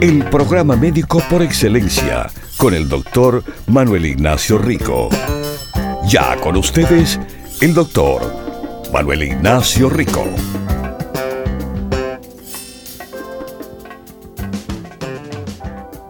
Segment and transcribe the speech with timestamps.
[0.00, 5.08] El programa médico por excelencia con el doctor Manuel Ignacio Rico.
[6.06, 7.18] Ya con ustedes,
[7.62, 8.20] el doctor
[8.92, 10.26] Manuel Ignacio Rico.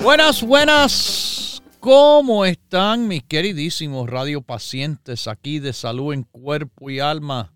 [0.03, 1.63] Buenas, buenas.
[1.79, 7.53] ¿Cómo están mis queridísimos radiopacientes aquí de salud en cuerpo y alma?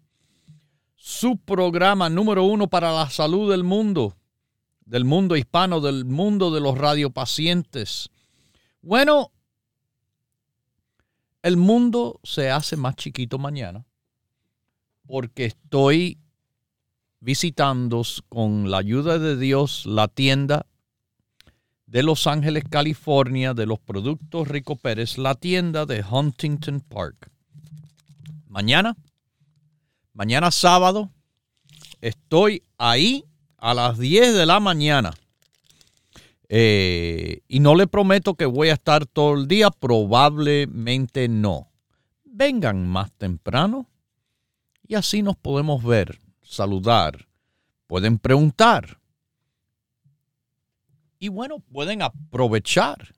[0.95, 4.15] Su programa número uno para la salud del mundo,
[4.91, 8.11] del mundo hispano, del mundo de los radiopacientes
[8.83, 9.31] bueno,
[11.43, 13.85] el mundo se hace más chiquito mañana
[15.07, 16.19] porque estoy
[17.21, 20.67] visitando con la ayuda de Dios la tienda
[21.87, 27.31] de Los Ángeles, California, de los productos Rico Pérez, la tienda de Huntington Park.
[28.47, 28.97] Mañana,
[30.15, 31.11] mañana sábado,
[32.01, 33.25] estoy ahí
[33.61, 35.13] a las 10 de la mañana
[36.49, 41.71] eh, y no le prometo que voy a estar todo el día, probablemente no.
[42.25, 43.87] Vengan más temprano
[44.89, 47.29] y así nos podemos ver, saludar,
[47.87, 48.99] pueden preguntar.
[51.21, 53.15] Y bueno, pueden aprovechar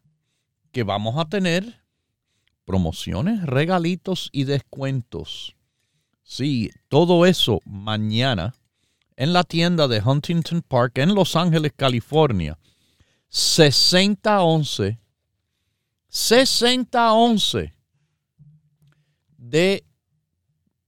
[0.71, 1.83] que vamos a tener
[2.67, 5.57] promociones, regalitos y descuentos.
[6.23, 8.55] Sí, todo eso mañana
[9.23, 12.59] en la tienda de Huntington Park en Los Ángeles, California.
[13.29, 14.99] 6011,
[16.09, 17.73] 6011
[19.37, 19.85] de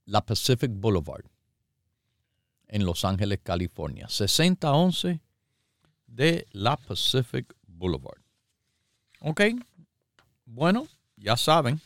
[0.03, 1.23] la Pacific Boulevard
[2.67, 4.09] en Los Ángeles, California.
[4.09, 5.21] 6011
[6.05, 8.19] de la Pacific Boulevard.
[9.21, 9.43] Ok,
[10.43, 11.79] bueno, ya saben,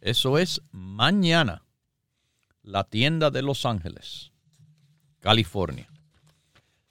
[0.00, 1.64] eso es mañana,
[2.62, 4.30] la tienda de Los Ángeles,
[5.24, 5.88] California.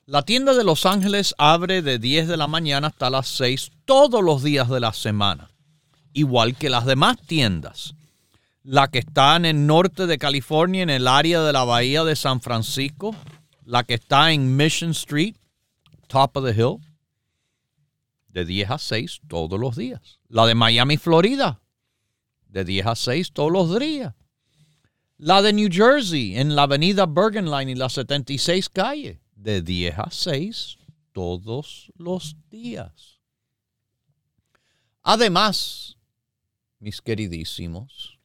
[0.07, 4.23] La tienda de Los Ángeles abre de 10 de la mañana hasta las 6 todos
[4.23, 5.51] los días de la semana,
[6.13, 7.93] igual que las demás tiendas.
[8.63, 12.15] La que está en el norte de California, en el área de la bahía de
[12.15, 13.15] San Francisco,
[13.65, 15.35] la que está en Mission Street,
[16.07, 16.77] top of the hill,
[18.29, 20.19] de 10 a 6 todos los días.
[20.27, 21.61] La de Miami, Florida,
[22.47, 24.15] de 10 a 6 todos los días.
[25.25, 29.97] La de New Jersey, en la avenida Bergen Line y la 76 calle de 10
[29.97, 30.77] a 6
[31.13, 33.21] todos los días.
[35.01, 35.97] Además,
[36.79, 38.19] mis queridísimos,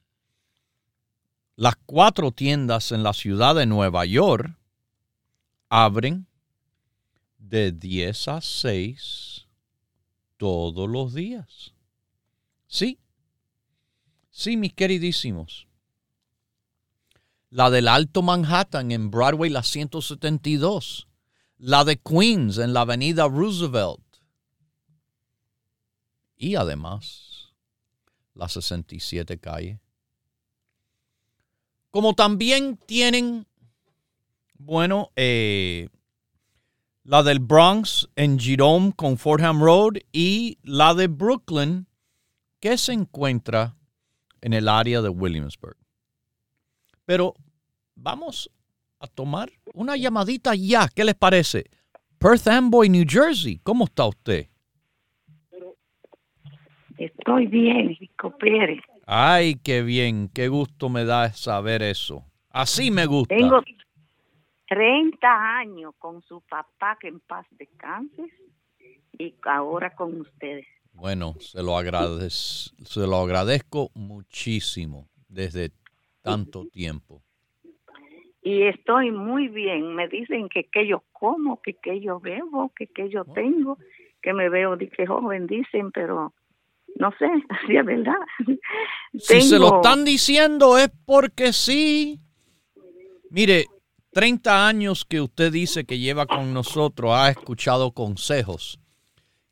[1.54, 4.58] las cuatro tiendas en la ciudad de Nueva York
[5.68, 6.26] abren
[7.38, 9.46] de 10 a 6
[10.36, 11.74] todos los días.
[12.66, 12.98] Sí,
[14.30, 15.67] sí, mis queridísimos.
[17.50, 21.08] La del Alto Manhattan en Broadway, la 172
[21.58, 24.00] la de Queens en la avenida Roosevelt
[26.36, 27.52] y además
[28.34, 29.80] la 67 calle.
[31.90, 33.46] Como también tienen,
[34.54, 35.88] bueno, eh,
[37.02, 41.88] la del Bronx en Jerome con Fordham Road y la de Brooklyn
[42.60, 43.76] que se encuentra
[44.40, 45.76] en el área de Williamsburg.
[47.08, 47.32] Pero
[47.94, 48.50] vamos
[49.00, 50.86] a tomar una llamadita ya.
[50.94, 51.64] ¿Qué les parece?
[52.18, 53.58] Perth Amboy, New Jersey.
[53.62, 54.46] ¿Cómo está usted?
[56.98, 58.82] Estoy bien, Rico Pérez.
[59.06, 60.28] Ay, qué bien.
[60.34, 62.26] Qué gusto me da saber eso.
[62.50, 63.34] Así me gusta.
[63.34, 63.62] Tengo
[64.68, 65.28] 30
[65.60, 68.22] años con su papá, que en paz descanse,
[69.18, 70.66] y ahora con ustedes.
[70.92, 75.70] Bueno, se lo, agradez, se lo agradezco muchísimo desde
[76.30, 77.22] tanto tiempo
[78.48, 79.94] y estoy muy bien.
[79.94, 83.78] Me dicen que que yo como, que que yo bebo, que que yo tengo,
[84.22, 86.32] que me veo de que joven dicen, pero
[86.96, 87.28] no sé,
[87.66, 88.14] si es verdad.
[89.18, 92.20] Si se lo están diciendo es porque sí.
[93.30, 93.66] Mire,
[94.12, 98.80] 30 años que usted dice que lleva con nosotros, ha escuchado consejos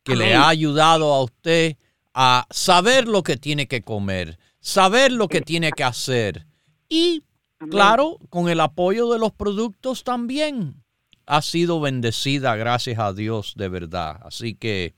[0.02, 1.76] que le ha ayudado a usted
[2.14, 6.46] a saber lo que tiene que comer, saber lo que tiene que hacer
[6.88, 7.22] y
[7.70, 10.82] Claro, con el apoyo de los productos también
[11.24, 14.20] ha sido bendecida, gracias a Dios, de verdad.
[14.22, 14.94] Así que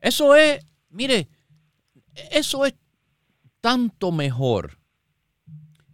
[0.00, 1.28] eso es, mire,
[2.32, 2.74] eso es
[3.60, 4.78] tanto mejor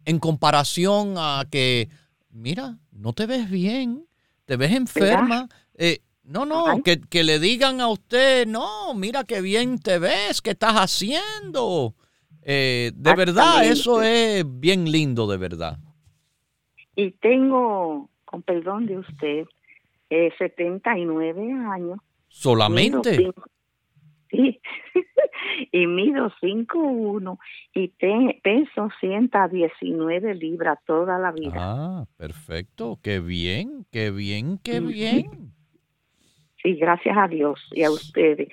[0.06, 1.90] en comparación a que,
[2.31, 4.06] mira, no te ves bien,
[4.46, 5.49] te ves enferma.
[5.75, 10.40] Eh, no, no, que, que, le digan a usted, no, mira qué bien te ves,
[10.40, 11.94] qué estás haciendo.
[12.44, 15.79] Eh, de verdad, eso es bien lindo, de verdad.
[16.94, 19.46] Y tengo, con perdón de usted,
[20.11, 21.99] eh, 79 años.
[22.29, 23.32] ¿Solamente?
[24.31, 24.61] sí,
[25.73, 27.38] y mido 5'1
[27.75, 31.55] y te, peso 119 libras toda la vida.
[31.56, 35.52] Ah, perfecto, qué bien, qué bien, qué bien.
[36.62, 38.49] Sí, gracias a Dios y a ustedes.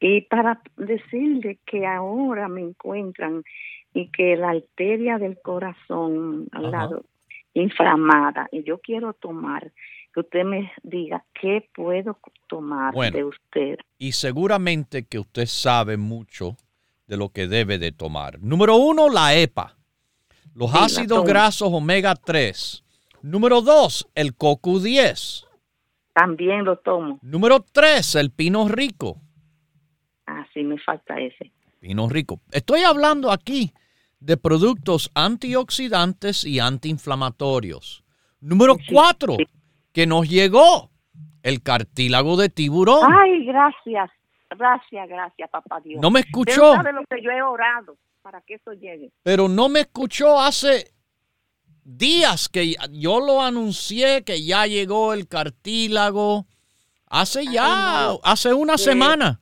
[0.00, 3.44] Y para decirle que ahora me encuentran
[3.94, 7.04] y que la arteria del corazón al lado
[7.54, 9.72] inflamada y yo quiero tomar
[10.12, 13.78] que usted me diga qué puedo tomar de usted.
[13.98, 16.56] Y seguramente que usted sabe mucho
[17.06, 18.38] de lo que debe de tomar.
[18.40, 19.76] Número uno, la EPA.
[20.54, 22.82] Los ácidos grasos omega 3.
[23.22, 25.44] Número dos, el CoQ10.
[26.14, 27.18] También lo tomo.
[27.22, 29.20] Número tres, el pino rico.
[30.26, 31.52] Ah, sí, me falta ese.
[31.80, 32.40] Pino rico.
[32.50, 33.72] Estoy hablando aquí
[34.20, 38.02] de productos antioxidantes y antiinflamatorios.
[38.40, 39.36] Número cuatro,
[39.92, 40.90] que nos llegó
[41.42, 43.12] el cartílago de tiburón.
[43.12, 44.10] Ay, gracias,
[44.50, 46.00] gracias, gracias, papá Dios.
[46.02, 46.74] No me escuchó.
[46.74, 49.12] Sabe lo que yo he orado para que eso llegue.
[49.22, 50.92] Pero no me escuchó hace
[51.84, 56.46] días que yo lo anuncié que ya llegó el cartílago.
[57.08, 59.40] Hace ya, hace una semana.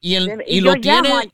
[0.00, 1.32] Y, el, y, lo tiene.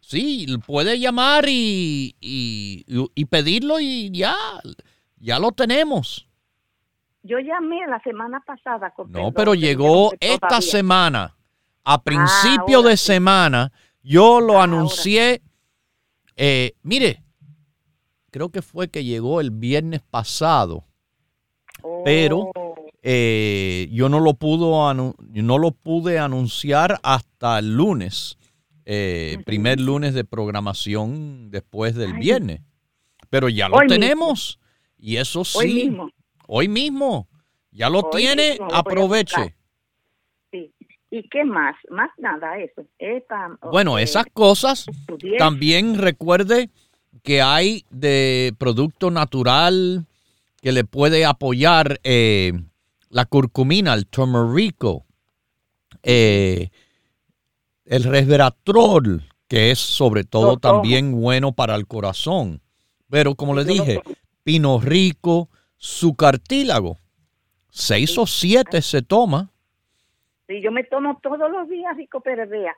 [0.00, 4.36] Sí, puede llamar y, y, pedirlo y ya,
[5.16, 6.28] ya lo tenemos.
[7.22, 8.94] Yo llamé la semana pasada.
[9.08, 11.34] no, pero llegó esta semana.
[11.82, 13.72] A ah, principio de semana,
[14.02, 15.42] yo lo ah, anuncié.
[16.36, 17.22] Eh, mire,
[18.30, 20.84] creo que fue que llegó el viernes pasado.
[22.04, 22.65] Pero oh.
[23.08, 28.36] Eh, yo no lo, pudo no lo pude anunciar hasta el lunes.
[28.84, 32.62] Eh, primer lunes de programación después del viernes.
[33.30, 34.58] Pero ya lo tenemos.
[34.98, 35.58] Y eso sí.
[35.58, 36.10] Hoy mismo.
[36.48, 37.28] Hoy mismo.
[37.70, 39.54] Ya lo tiene, aproveche.
[40.50, 40.72] Sí.
[41.12, 41.76] ¿Y qué más?
[41.88, 42.84] Más nada, eso.
[43.70, 44.84] bueno, esas cosas.
[45.38, 46.70] También recuerde
[47.22, 50.06] que hay de producto natural
[50.60, 52.52] que le puede apoyar eh,
[53.08, 55.04] la curcumina, el turmerico.
[56.02, 56.70] Eh,
[57.86, 62.60] el resveratrol, que es sobre todo también bueno para el corazón.
[63.08, 64.00] Pero como le dije,
[64.42, 66.98] pino rico, su cartílago,
[67.70, 69.50] seis o siete se toma.
[70.48, 72.74] Sí, yo me tomo todos los días rico vea,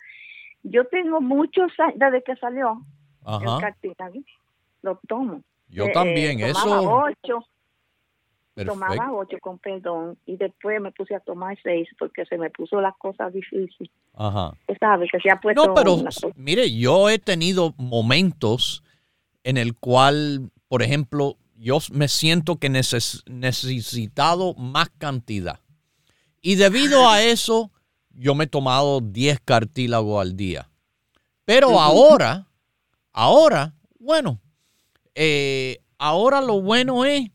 [0.62, 2.82] Yo tengo muchos desde que salió
[3.26, 4.20] el cartílago,
[4.82, 5.42] lo tomo.
[5.68, 6.80] Yo eh, también, eh, eso.
[6.80, 7.46] Ocho,
[8.66, 12.80] Tomaba ocho con perdón y después me puse a tomar seis porque se me puso
[12.80, 13.90] las cosas difíciles.
[14.14, 14.52] Ajá.
[14.80, 15.10] ¿Sabes?
[15.12, 15.66] Que se ha puesto.
[15.66, 15.96] No, pero
[16.36, 18.82] mire, yo he tenido momentos
[19.44, 25.60] en el cual, por ejemplo, yo me siento que neces necesitado más cantidad.
[26.40, 27.70] Y debido a eso,
[28.10, 30.68] yo me he tomado 10 cartílagos al día.
[31.44, 32.46] Pero ahora,
[33.12, 34.38] ahora, bueno,
[35.14, 37.30] eh, ahora lo bueno es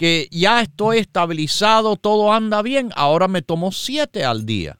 [0.00, 4.78] que ya estoy estabilizado, todo anda bien, ahora me tomo siete al día.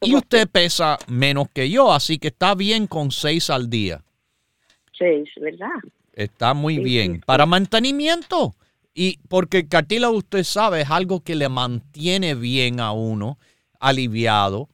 [0.00, 4.02] Y, usted pesa menos que yo, así que está bien con seis al día.
[4.98, 5.68] Seis, ¿verdad?
[6.14, 7.20] Está muy bien.
[7.26, 8.54] Para mantenimiento.
[8.94, 13.38] Y porque el cartílago, usted sabe, es algo que le mantiene bien a uno,
[13.78, 14.70] aliviado.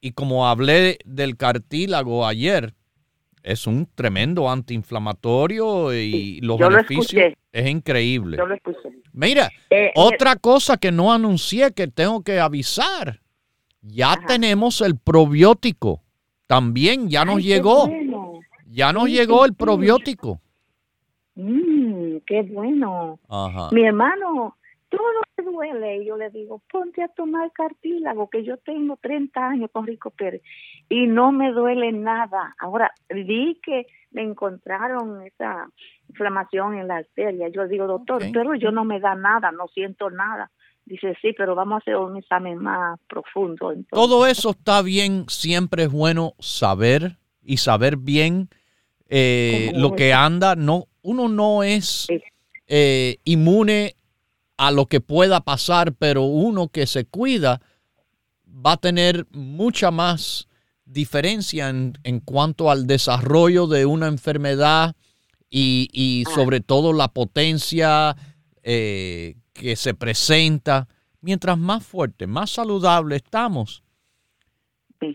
[0.00, 2.72] Y como hablé del cartílago ayer,
[3.42, 8.36] es un tremendo antiinflamatorio y los beneficios es increíble.
[8.36, 8.56] Yo lo
[9.12, 13.20] Mira, eh, eh, otra cosa que no anuncié que tengo que avisar.
[13.82, 16.02] Ya tenemos el probiótico.
[16.46, 17.90] También ya nos llegó.
[18.68, 20.40] Ya nos llegó el probiótico.
[21.34, 23.18] Mm, qué bueno.
[23.72, 24.56] Mi hermano
[24.92, 26.02] todo me duele.
[26.02, 30.10] Y yo le digo, ponte a tomar cartílago, que yo tengo 30 años con Rico
[30.10, 30.42] Pérez
[30.88, 32.54] y no me duele nada.
[32.58, 35.68] Ahora, vi que me encontraron esa
[36.08, 37.48] inflamación en la arteria.
[37.48, 40.50] Yo digo, doctor, pero yo no me da nada, no siento nada.
[40.84, 43.72] Dice, sí, pero vamos a hacer un examen más profundo.
[43.90, 48.48] Todo eso está bien, siempre es bueno saber y saber bien
[49.08, 50.56] eh, lo que anda.
[50.56, 52.08] No, uno no es
[52.66, 53.94] eh, inmune
[54.62, 57.60] a lo que pueda pasar, pero uno que se cuida
[58.46, 60.46] va a tener mucha más
[60.84, 64.94] diferencia en, cuanto al desarrollo de una enfermedad
[65.50, 66.30] y, ah.
[66.32, 68.14] sobre todo la potencia
[68.62, 70.86] eh, que se presenta.
[71.20, 73.82] Mientras más fuerte, más saludable estamos.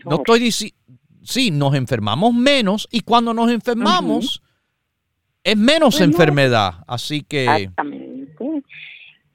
[0.04, 0.76] No estoy diciendo,
[1.22, 4.42] sí, nos enfermamos menos y cuando nos enfermamos
[5.42, 6.84] es menos enfermedad.
[6.86, 7.70] Así que...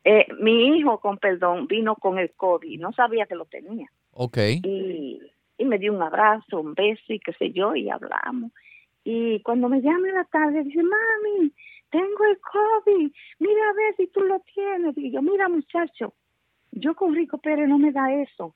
[0.04, 3.88] Eh, mi hijo, con perdón, vino con el COVID, no sabía que lo tenía.
[4.12, 4.38] Ok.
[4.64, 5.22] Y,
[5.58, 8.52] y me dio un abrazo, un beso y qué sé yo, y hablamos.
[9.04, 11.52] Y cuando me llama en la tarde, dice, mami,
[11.90, 14.98] tengo el COVID, mira a ver si tú lo tienes.
[14.98, 16.14] Y yo, mira muchacho,
[16.72, 18.56] yo con Rico Pérez no me da eso.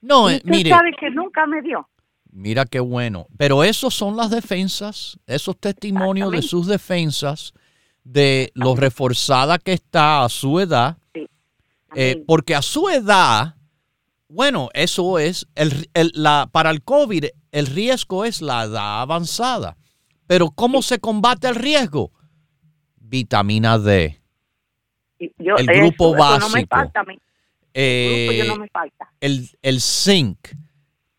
[0.00, 0.70] No, eh, mire.
[0.70, 1.88] sabe que nunca me dio.
[2.32, 3.26] Mira qué bueno.
[3.36, 7.52] Pero esos son las defensas, esos testimonios de sus defensas,
[8.04, 10.96] de lo reforzada que está a su edad.
[11.94, 13.54] Eh, porque a su edad,
[14.28, 19.76] bueno, eso es, el, la, para el COVID, el riesgo es la edad avanzada.
[20.26, 22.10] Pero ¿cómo se combate el riesgo?
[22.96, 24.18] Vitamina D.
[25.18, 26.76] el grupo básico.
[27.74, 30.38] el, el zinc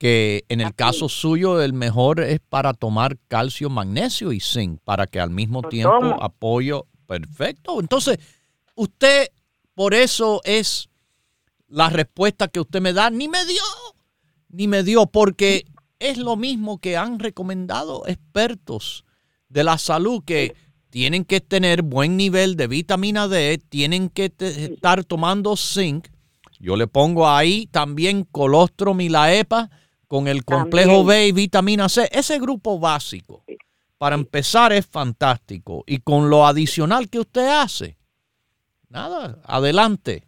[0.03, 5.07] que en el caso suyo el mejor es para tomar calcio, magnesio y zinc, para
[5.07, 6.87] que al mismo tiempo apoyo.
[7.07, 7.79] Perfecto.
[7.79, 8.19] Entonces,
[8.75, 9.29] usted
[9.73, 10.89] por eso es
[11.69, 13.61] la respuesta que usted me da, ni me dio,
[14.49, 15.63] ni me dio, porque
[15.99, 19.05] es lo mismo que han recomendado expertos
[19.47, 20.53] de la salud que
[20.89, 26.09] tienen que tener buen nivel de vitamina D, tienen que estar tomando zinc.
[26.59, 29.69] Yo le pongo ahí también colostrum y la EPA
[30.13, 32.07] con el complejo B y vitamina C.
[32.11, 33.43] Ese grupo básico,
[33.97, 35.83] para empezar, es fantástico.
[35.87, 37.97] Y con lo adicional que usted hace,
[38.89, 40.21] nada, adelante.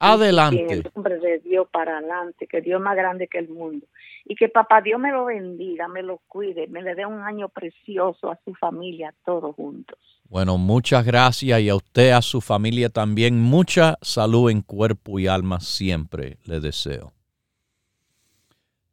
[0.00, 0.64] Adelante.
[0.64, 3.86] En el nombre de Dios para adelante, que Dios es más grande que el mundo.
[4.24, 7.50] Y que papá Dios me lo bendiga, me lo cuide, me le dé un año
[7.50, 9.96] precioso a su familia, todos juntos.
[10.24, 13.40] Bueno, muchas gracias y a usted, a su familia también.
[13.40, 17.12] Mucha salud en cuerpo y alma siempre le deseo.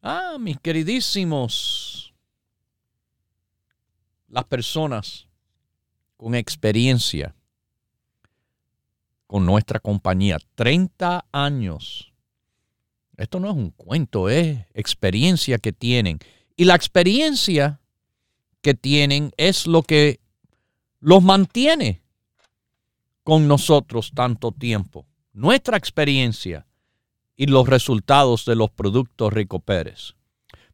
[0.02, 2.14] Ah, mis queridísimos,
[4.28, 5.28] las personas
[6.16, 7.36] con experiencia
[9.30, 12.12] con nuestra compañía, 30 años.
[13.16, 16.18] Esto no es un cuento, es experiencia que tienen.
[16.56, 17.80] Y la experiencia
[18.62, 20.20] que tienen es lo que
[21.00, 22.02] los mantiene
[23.24, 25.06] con nosotros tanto tiempo.
[25.32, 26.66] Nuestra experiencia
[27.40, 30.14] y los resultados de los productos Rico Pérez.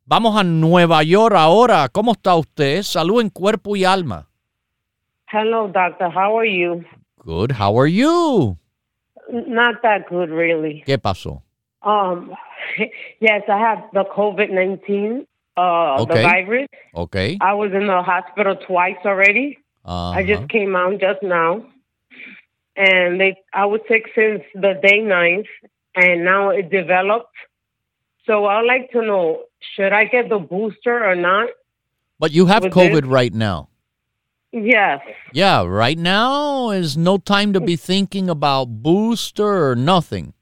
[0.03, 1.87] Vamos a Nueva York ahora.
[1.89, 2.81] ¿Cómo está usted?
[2.81, 4.27] Salud en cuerpo y alma.
[5.31, 6.11] Hello, doctor.
[6.11, 6.83] How are you?
[7.19, 7.51] Good.
[7.51, 8.57] How are you?
[9.29, 10.83] Not that good, really.
[10.87, 11.43] ¿Qué pasó?
[11.83, 12.31] Um,
[13.19, 16.67] yes, I have the COVID-19, uh, the virus.
[16.95, 17.37] Okay.
[17.41, 19.59] I was in the hospital twice already.
[19.85, 20.17] Uh-huh.
[20.17, 21.63] I just came out just now.
[22.75, 25.45] And they, I was sick since the day ninth,
[25.95, 27.35] and now it developed.
[28.25, 29.43] So I'd like to know
[29.75, 31.49] should I get the booster or not?
[32.19, 33.09] But you have COVID this?
[33.09, 33.69] right now.
[34.51, 35.01] Yes.
[35.33, 40.33] Yeah, right now is no time to be thinking about booster or nothing.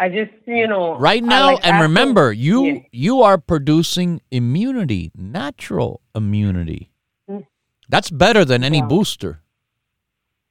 [0.00, 2.78] I just, you know, right now like and remember, you yeah.
[2.90, 6.90] you are producing immunity, natural immunity.
[7.28, 7.46] Mm.
[7.90, 9.42] That's better than any booster.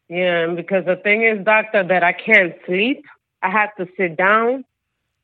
[0.08, 3.04] Yeah, because the thing is, doctor, that I can't sleep.
[3.42, 4.66] I have to sit down.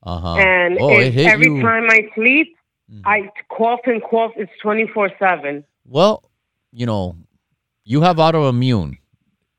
[0.04, 0.36] Uh-huh.
[0.36, 1.62] And oh, every you.
[1.62, 2.56] time I sleep,
[2.92, 3.08] mm-hmm.
[3.08, 4.32] I cough and cough.
[4.36, 5.64] It's 24 7.
[5.86, 6.24] Well,
[6.72, 7.16] you know,
[7.84, 8.98] you have autoimmune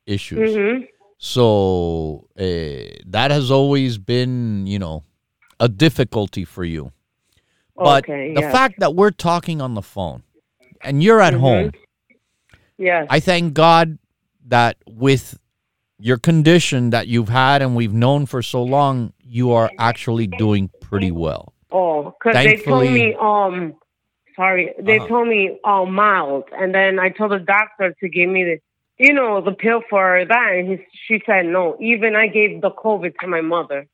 [0.05, 0.55] issues.
[0.55, 0.83] Mm-hmm.
[1.17, 5.03] So uh, that has always been, you know,
[5.59, 6.91] a difficulty for you.
[7.75, 8.51] But okay, the yes.
[8.51, 10.23] fact that we're talking on the phone
[10.81, 11.41] and you're at mm-hmm.
[11.41, 11.71] home,
[12.77, 13.07] yes.
[13.09, 13.97] I thank God
[14.47, 15.37] that with
[15.99, 20.69] your condition that you've had and we've known for so long, you are actually doing
[20.81, 21.53] pretty well.
[21.71, 23.75] Oh, because they told me, um,
[24.35, 25.07] sorry, they uh-huh.
[25.07, 28.59] told me uh, mild, and then I told the doctor to give me the,
[29.03, 31.77] you know, the pill for that, and he, she said no.
[31.81, 33.87] Even I gave the COVID to my mother.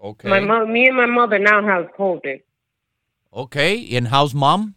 [0.00, 0.28] Okay.
[0.28, 2.42] My mom, me and my mother now have COVID.
[3.34, 4.76] Okay, and how's mom?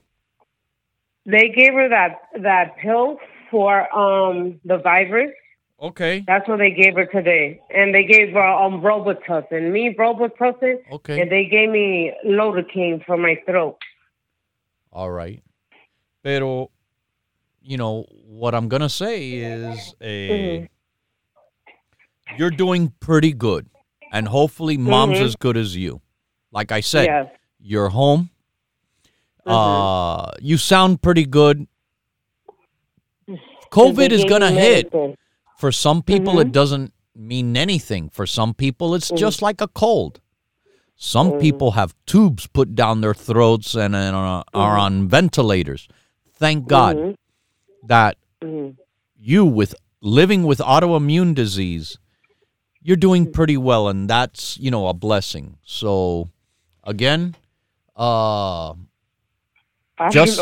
[1.25, 3.19] They gave her that that pill
[3.51, 5.31] for um the virus
[5.81, 6.23] Okay.
[6.27, 7.59] That's what they gave her today.
[7.73, 9.71] And they gave her um Robitussin.
[9.71, 10.77] Me Robitussin.
[10.91, 11.21] Okay.
[11.21, 13.77] And they gave me Lidocaine for my throat.
[14.93, 15.41] All right.
[16.23, 16.69] Pero,
[17.63, 20.65] you know, what I'm going to say is a, mm-hmm.
[22.37, 23.67] you're doing pretty good.
[24.11, 25.25] And hopefully mom's mm-hmm.
[25.25, 26.01] as good as you.
[26.51, 27.27] Like I said, yes.
[27.63, 28.29] You're home.
[29.45, 29.51] Mm-hmm.
[29.51, 31.67] Uh, you sound pretty good.
[33.71, 34.91] COVID is going to hit.
[35.61, 36.49] For some people, mm-hmm.
[36.49, 38.09] it doesn't mean anything.
[38.09, 39.17] For some people, it's mm-hmm.
[39.17, 40.19] just like a cold.
[40.95, 41.39] Some mm-hmm.
[41.39, 44.79] people have tubes put down their throats and, and are, are mm-hmm.
[44.79, 45.87] on ventilators.
[46.33, 47.85] Thank God mm-hmm.
[47.85, 48.17] that
[49.19, 51.99] you, with living with autoimmune disease,
[52.81, 55.57] you're doing pretty well, and that's you know a blessing.
[55.63, 56.31] So,
[56.83, 57.35] again,
[57.95, 58.73] uh,
[60.09, 60.41] just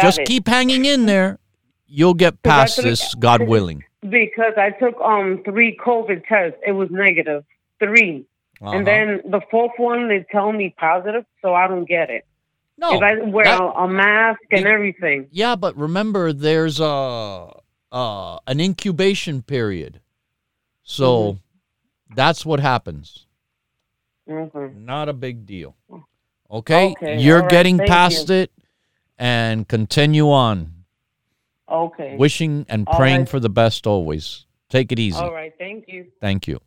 [0.00, 0.26] just it.
[0.28, 1.40] keep hanging in there.
[1.88, 3.82] You'll get past this, God willing.
[4.08, 7.44] Because I took um three COVID tests, it was negative
[7.78, 8.26] 3
[8.62, 8.76] uh-huh.
[8.76, 12.24] and then the fourth one they tell me positive, so I don't get it.
[12.78, 15.28] No, if I wear that, a, a, mask and everything.
[15.30, 17.52] Yeah, but remember, there's a
[17.90, 20.00] uh, an incubation period,
[20.82, 22.14] so mm-hmm.
[22.14, 23.26] that's what happens.
[24.28, 24.84] Mm-hmm.
[24.84, 25.76] Not a big deal.
[26.50, 27.20] Okay, okay.
[27.20, 28.36] you're getting past you.
[28.36, 28.52] it,
[29.18, 30.71] and continue on.
[31.72, 32.16] Okay.
[32.18, 33.28] Wishing and praying right.
[33.28, 34.46] for the best always.
[34.68, 35.16] Take it easy.
[35.16, 36.12] All right, thank you.
[36.20, 36.60] Thank you.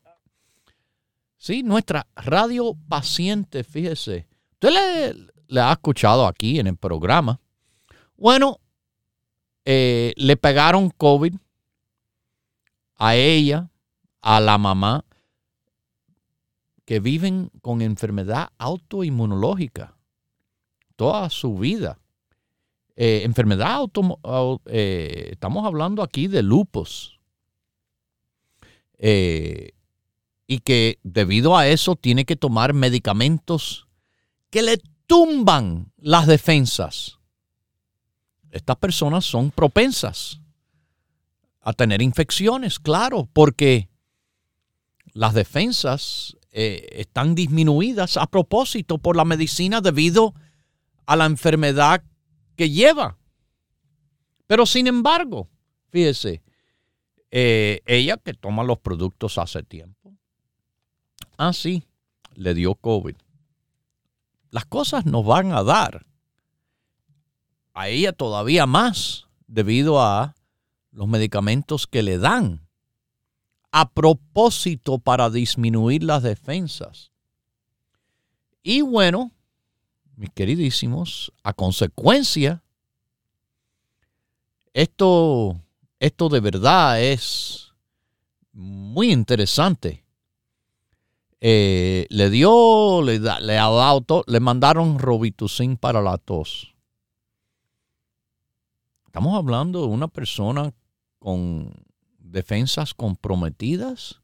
[1.38, 4.25] Sí, nuestra radio paciente, fíjese.
[4.53, 5.13] Usted le,
[5.47, 7.39] le ha escuchado aquí en el programa.
[8.17, 8.59] Bueno,
[9.63, 11.35] eh, le pegaron COVID
[12.95, 13.69] a ella,
[14.21, 15.05] a la mamá,
[16.85, 19.95] que viven con enfermedad autoinmunológica
[20.95, 22.00] toda su vida.
[22.95, 24.19] Eh, enfermedad auto,
[24.65, 27.19] eh, estamos hablando aquí de lupus.
[30.47, 33.87] y que debido a eso tiene que tomar medicamentos
[34.49, 37.19] que le tumban las defensas.
[38.51, 40.39] Estas personas son propensas
[41.61, 43.89] a tener infecciones, claro, porque
[45.13, 50.33] las defensas eh, están disminuidas a propósito por la medicina debido
[51.05, 52.03] a la enfermedad
[52.55, 53.18] que lleva.
[54.48, 55.50] Pero sin embargo,
[55.89, 56.41] fíjese,
[57.31, 60.13] eh, ella que toma los productos hace tiempo,
[61.37, 61.83] ah, sí,
[62.33, 63.15] le dio COVID
[64.55, 66.05] las cosas nos van a dar
[67.74, 70.33] a ella todavía más debido a
[70.91, 72.65] los medicamentos que le dan
[73.74, 77.11] a propósito para disminuir las defensas.
[78.63, 79.33] Y bueno,
[80.17, 82.63] mis queridísimos, a consecuencia,
[84.73, 85.59] esto,
[85.99, 87.73] esto de verdad es
[88.51, 90.03] muy interesante.
[91.41, 93.59] Eh, le dio, le, le
[94.27, 96.73] le mandaron Robitussin para la tos.
[99.05, 100.73] Estamos hablando de una persona
[101.19, 101.71] con
[102.19, 104.21] defensas comprometidas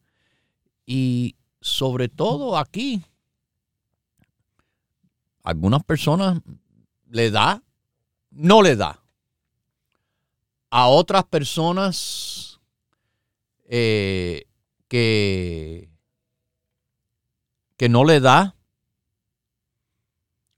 [0.86, 3.02] y sobre todo aquí,
[5.44, 6.42] algunas personas
[7.10, 7.62] le da,
[8.30, 9.00] no le da.
[10.70, 12.60] A otras personas
[13.66, 14.48] eh,
[14.88, 15.90] que
[17.78, 18.56] que no le da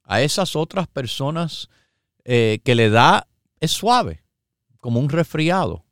[0.04, 1.70] a esas otras personas
[2.26, 3.28] eh, que le da
[3.60, 4.24] es suave,
[4.80, 5.86] como un resfriado.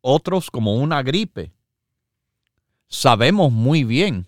[0.00, 1.52] Otros como una gripe.
[2.88, 4.27] Sabemos muy bien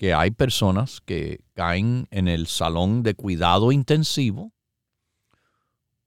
[0.00, 4.50] que hay personas que caen en el salón de cuidado intensivo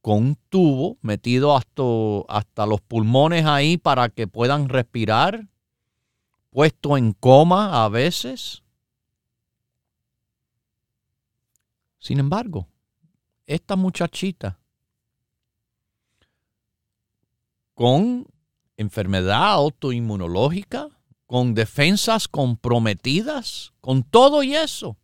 [0.01, 1.83] con un tubo metido hasta,
[2.27, 5.47] hasta los pulmones ahí para que puedan respirar
[6.49, 8.63] puesto en coma a veces.
[11.99, 12.67] Sin embargo,
[13.45, 14.57] esta muchachita
[17.75, 18.25] con
[18.75, 20.89] enfermedad autoinmunológica,
[21.33, 24.97] con defensas comprometidas, con todo y eso,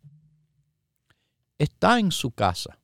[1.58, 2.78] está en su casa.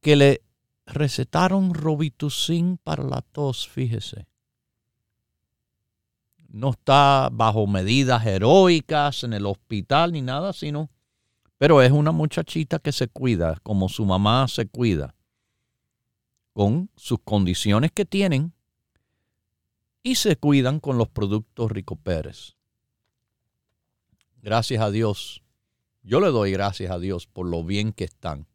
[0.00, 0.42] Que le
[0.84, 4.26] recetaron Robitussin para la tos, fíjese
[6.48, 10.90] no está bajo medidas heroicas en el hospital ni nada, sino,
[11.56, 15.14] pero es una muchachita que se cuida como su mamá se cuida,
[16.52, 18.54] con sus condiciones que tienen
[20.08, 22.56] y se cuidan con los productos Rico Pérez.
[24.40, 25.42] Gracias a Dios.
[26.02, 28.46] Yo le doy gracias a Dios por lo bien que están.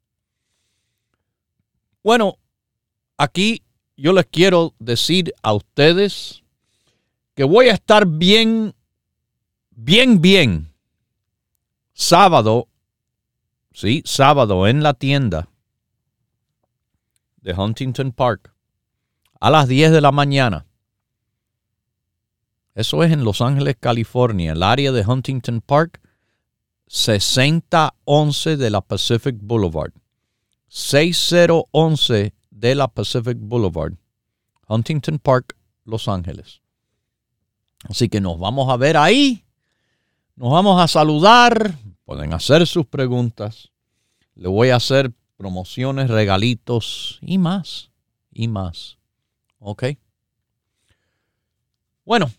[2.02, 2.40] Bueno,
[3.18, 3.62] aquí
[3.96, 6.44] yo les quiero decir a ustedes
[7.36, 8.74] que voy a estar bien,
[9.70, 10.74] bien, bien.
[11.94, 12.68] Sábado,
[13.74, 15.48] sí, sábado en la tienda
[17.42, 18.56] de Huntington Park
[19.40, 20.66] a las 10 de la mañana.
[22.76, 24.54] Eso es en Los Ángeles, California.
[24.54, 26.02] El área de Huntington Park
[26.88, 29.94] 6011 de la Pacific Boulevard.
[30.74, 33.94] 6011 de la Pacific Boulevard,
[34.68, 35.56] Huntington Park,
[35.86, 36.62] Los Ángeles.
[37.90, 39.46] Así que nos vamos a ver ahí.
[40.36, 41.76] Nos vamos a saludar.
[42.06, 43.70] Pueden hacer sus preguntas.
[44.34, 47.92] Le voy a hacer promociones, regalitos y más.
[48.32, 48.98] Y más.
[49.60, 49.84] ¿Ok?
[52.04, 52.32] Bueno,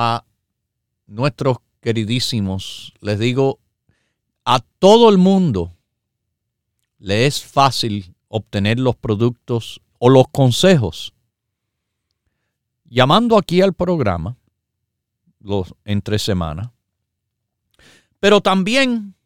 [0.00, 0.24] a
[1.08, 3.58] nuestros queridísimos, les digo,
[4.44, 5.72] a todo el mundo
[7.00, 11.14] le es fácil obtener los productos o los consejos.
[12.84, 14.36] Llamando aquí al programa
[15.40, 16.70] los, entre semanas,
[18.20, 19.16] pero también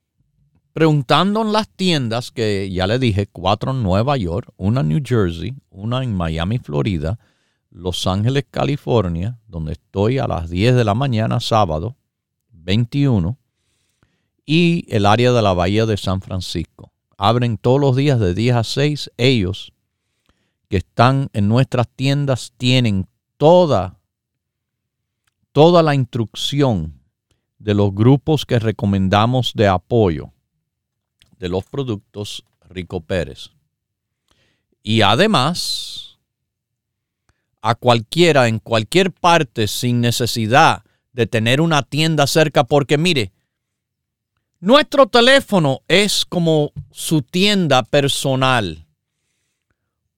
[0.72, 5.02] preguntando en las tiendas que ya le dije, cuatro en Nueva York, una en New
[5.04, 7.18] Jersey, una en Miami, Florida,
[7.72, 11.96] Los Ángeles, California, donde estoy a las 10 de la mañana, sábado
[12.50, 13.38] 21,
[14.44, 18.56] y el área de la Bahía de San Francisco abren todos los días de 10
[18.56, 19.10] a 6.
[19.16, 19.72] Ellos
[20.68, 23.06] que están en nuestras tiendas tienen
[23.36, 23.98] toda,
[25.52, 27.00] toda la instrucción
[27.58, 30.32] de los grupos que recomendamos de apoyo
[31.38, 33.50] de los productos Rico Pérez.
[34.82, 35.91] Y además,
[37.62, 43.30] a cualquiera, en cualquier parte, sin necesidad de tener una tienda cerca, porque mire,
[44.58, 48.84] nuestro teléfono es como su tienda personal.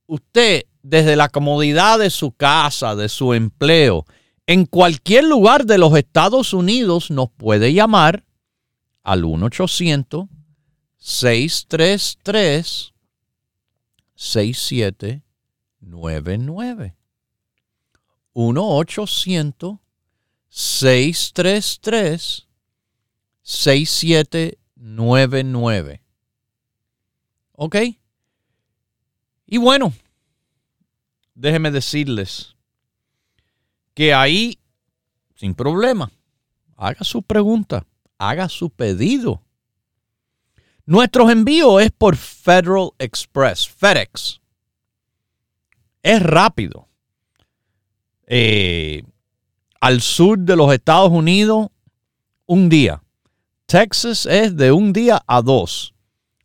[0.06, 4.06] Usted, desde la comodidad de su casa, de su empleo,
[4.46, 8.24] en cualquier lugar de los Estados Unidos nos puede llamar
[9.02, 10.28] al 1-800-633-6799.
[15.82, 16.94] 1-800-633-6799.
[16.94, 17.03] 6799.
[27.52, 27.76] ¿Ok?
[29.46, 29.92] Y bueno,
[31.34, 32.56] déjenme decirles
[33.94, 34.58] que ahí,
[35.36, 36.10] sin problema,
[36.76, 37.86] haga su pregunta,
[38.18, 39.42] haga su pedido.
[40.86, 44.40] Nuestro envío es por Federal Express, FedEx.
[46.02, 46.88] Es rápido.
[48.26, 49.02] Eh,
[49.80, 51.68] al sur de los Estados Unidos,
[52.46, 53.02] un día.
[53.66, 55.94] Texas es de un día a dos.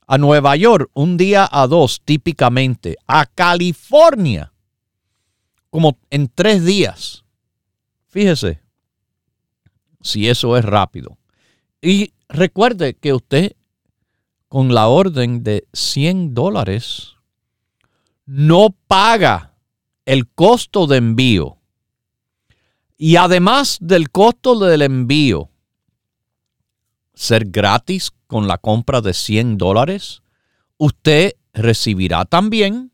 [0.07, 2.97] A Nueva York, un día a dos típicamente.
[3.05, 4.51] A California,
[5.69, 7.23] como en tres días.
[8.07, 8.61] Fíjese
[10.01, 11.17] si eso es rápido.
[11.81, 13.55] Y recuerde que usted,
[14.47, 17.15] con la orden de 100 dólares,
[18.25, 19.55] no paga
[20.05, 21.58] el costo de envío.
[23.01, 25.49] Y además del costo del envío,
[27.13, 30.21] ser gratis con la compra de 100 dólares,
[30.77, 32.91] usted recibirá también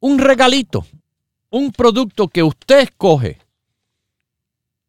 [0.00, 0.86] un regalito,
[1.50, 3.38] un producto que usted escoge,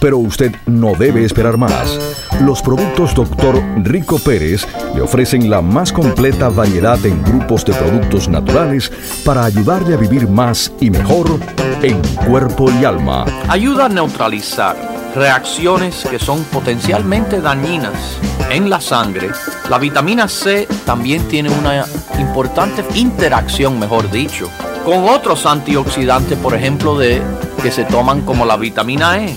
[0.00, 1.98] Pero usted no debe esperar más.
[2.40, 3.60] Los productos Dr.
[3.82, 8.92] Rico Pérez le ofrecen la más completa variedad en grupos de productos naturales
[9.24, 11.38] para ayudarle a vivir más y mejor
[11.82, 13.24] en cuerpo y alma.
[13.48, 14.76] Ayuda a neutralizar
[15.14, 18.18] reacciones que son potencialmente dañinas
[18.50, 19.30] en la sangre.
[19.68, 21.84] La vitamina C también tiene una
[22.18, 24.48] importante interacción, mejor dicho,
[24.84, 27.20] con otros antioxidantes, por ejemplo, de
[27.62, 29.36] que se toman como la vitamina E,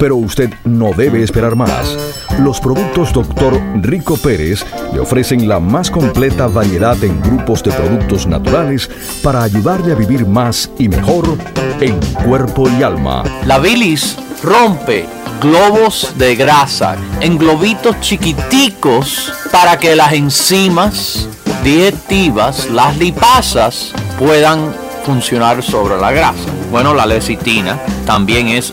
[0.00, 1.96] Pero usted no debe esperar más.
[2.38, 3.60] Los productos Dr.
[3.82, 8.90] Rico Pérez le ofrecen la más completa variedad en grupos de productos naturales
[9.22, 11.36] para ayudarle a vivir más y mejor
[11.80, 13.24] en cuerpo y alma.
[13.44, 15.04] La bilis rompe
[15.42, 21.28] globos de grasa en globitos chiquiticos para que las enzimas
[21.62, 26.48] digestivas, las lipasas, puedan funcionar sobre la grasa.
[26.70, 28.72] Bueno, la lecitina también es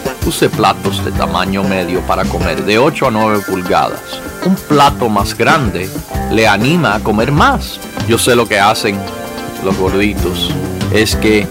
[0.25, 4.21] Use platos de tamaño medio para comer de 8 a 9 pulgadas.
[4.45, 5.89] Un plato más grande
[6.31, 8.97] le anima a comer más yo sé lo que hacen
[9.63, 10.53] los gorditos.
[10.93, 11.47] Es que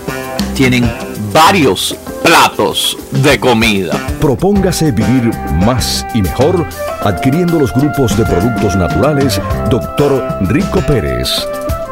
[0.54, 0.90] tienen
[1.32, 3.92] varios platos de comida.
[4.20, 5.30] Propóngase vivir
[5.64, 6.66] más y mejor
[7.02, 10.38] adquiriendo los grupos de productos naturales Dr.
[10.42, 11.46] Rico Pérez.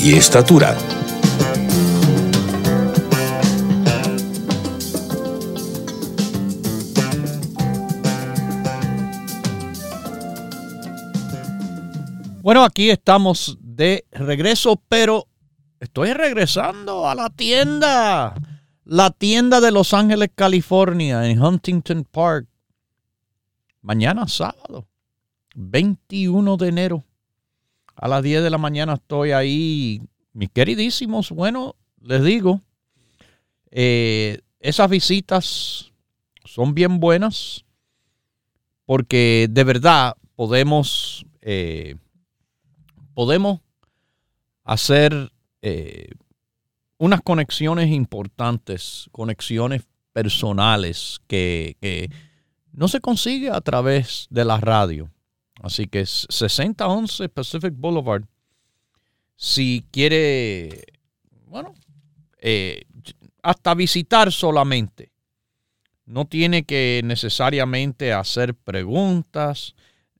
[0.00, 0.76] y estatura.
[12.42, 15.26] Bueno, aquí estamos de regreso, pero
[15.80, 18.34] estoy regresando a la tienda.
[18.84, 22.48] La tienda de Los Ángeles, California, en Huntington Park.
[23.82, 24.86] Mañana sábado,
[25.54, 27.04] 21 de enero.
[28.00, 30.00] A las 10 de la mañana estoy ahí.
[30.32, 32.60] Mis queridísimos, bueno, les digo,
[33.70, 35.92] eh, esas visitas
[36.44, 37.64] son bien buenas
[38.86, 41.96] porque de verdad podemos eh,
[43.14, 43.60] podemos
[44.62, 45.32] hacer
[45.62, 46.10] eh,
[46.98, 49.82] unas conexiones importantes, conexiones
[50.12, 52.10] personales que,
[52.72, 55.10] no se consigue a través de la radio.
[55.62, 58.24] Así que es 6011 Pacific Boulevard.
[59.36, 60.84] Si quiere,
[61.46, 61.74] bueno,
[62.40, 62.82] eh,
[63.42, 65.12] hasta visitar solamente.
[66.06, 69.74] No tiene que necesariamente hacer preguntas.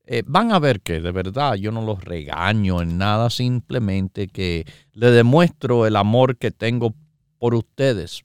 [0.05, 4.66] Eh, van a ver que de verdad yo no los regaño en nada, simplemente que
[4.92, 6.94] le demuestro el amor que tengo
[7.38, 8.24] por ustedes,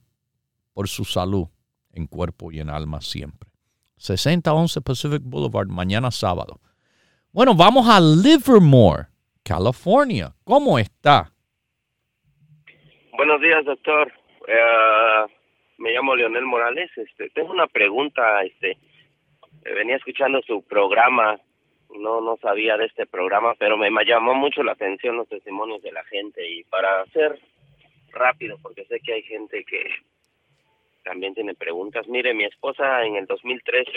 [0.72, 1.48] por su salud
[1.92, 3.50] en cuerpo y en alma siempre.
[3.98, 6.60] 6011 Pacific Boulevard, mañana sábado.
[7.34, 9.06] Bueno, vamos a Livermore,
[9.42, 10.28] California.
[10.44, 11.32] ¿Cómo está?
[13.16, 14.12] Buenos días, doctor.
[14.46, 15.26] Eh,
[15.78, 16.92] me llamo Leonel Morales.
[16.96, 18.40] Este, tengo una pregunta.
[18.44, 18.78] Este,
[19.64, 21.36] venía escuchando su programa
[21.98, 25.90] no no sabía de este programa, pero me llamó mucho la atención los testimonios de
[25.90, 27.40] la gente y para ser
[28.12, 29.82] rápido, porque sé que hay gente que
[31.02, 32.06] también tiene preguntas.
[32.06, 33.90] Mire, mi esposa en el 2013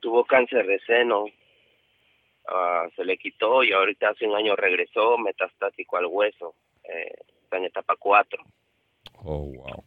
[0.00, 1.24] tuvo cáncer de seno,
[2.48, 6.54] uh, se le quitó y ahorita hace un año regresó metastático al hueso,
[6.84, 8.42] eh, está en etapa 4.
[9.24, 9.84] Oh, wow.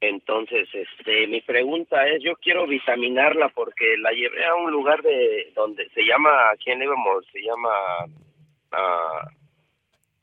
[0.00, 5.52] Entonces, este, mi pregunta es, yo quiero vitaminarla porque la llevé a un lugar de
[5.54, 7.70] donde se llama, aquí en Livermore, se llama
[8.72, 9.28] uh,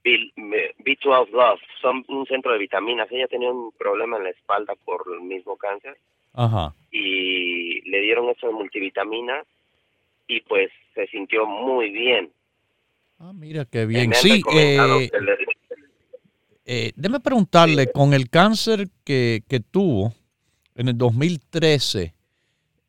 [0.03, 3.11] B12 Love, son un centro de vitaminas.
[3.11, 5.97] Ella tenía un problema en la espalda por el mismo cáncer.
[6.33, 6.73] Ajá.
[6.91, 9.43] Y le dieron eso de multivitamina
[10.27, 12.31] y pues se sintió muy bien.
[13.19, 14.13] Ah, mira qué bien.
[14.13, 15.09] Sí, eh,
[16.65, 20.13] eh, déme preguntarle, con el cáncer que, tuvo
[20.75, 22.13] en el 2013,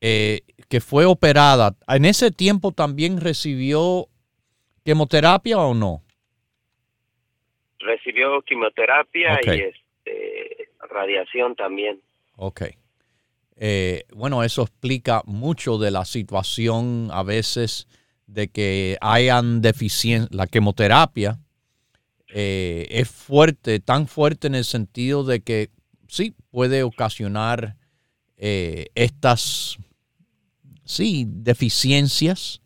[0.01, 4.09] eh, que fue operada, ¿en ese tiempo también recibió
[4.85, 6.03] quimioterapia o no?
[7.79, 12.01] Recibió quimioterapia y este, radiación también.
[12.37, 12.63] Ok.
[13.57, 17.87] Eh, bueno, eso explica mucho de la situación a veces
[18.27, 21.39] de que hayan deficiencia, la quimioterapia
[22.29, 25.71] eh, es fuerte, tan fuerte en el sentido de que
[26.09, 27.77] sí puede ocasionar
[28.37, 29.79] eh, estas,
[30.85, 32.61] sí, deficiencias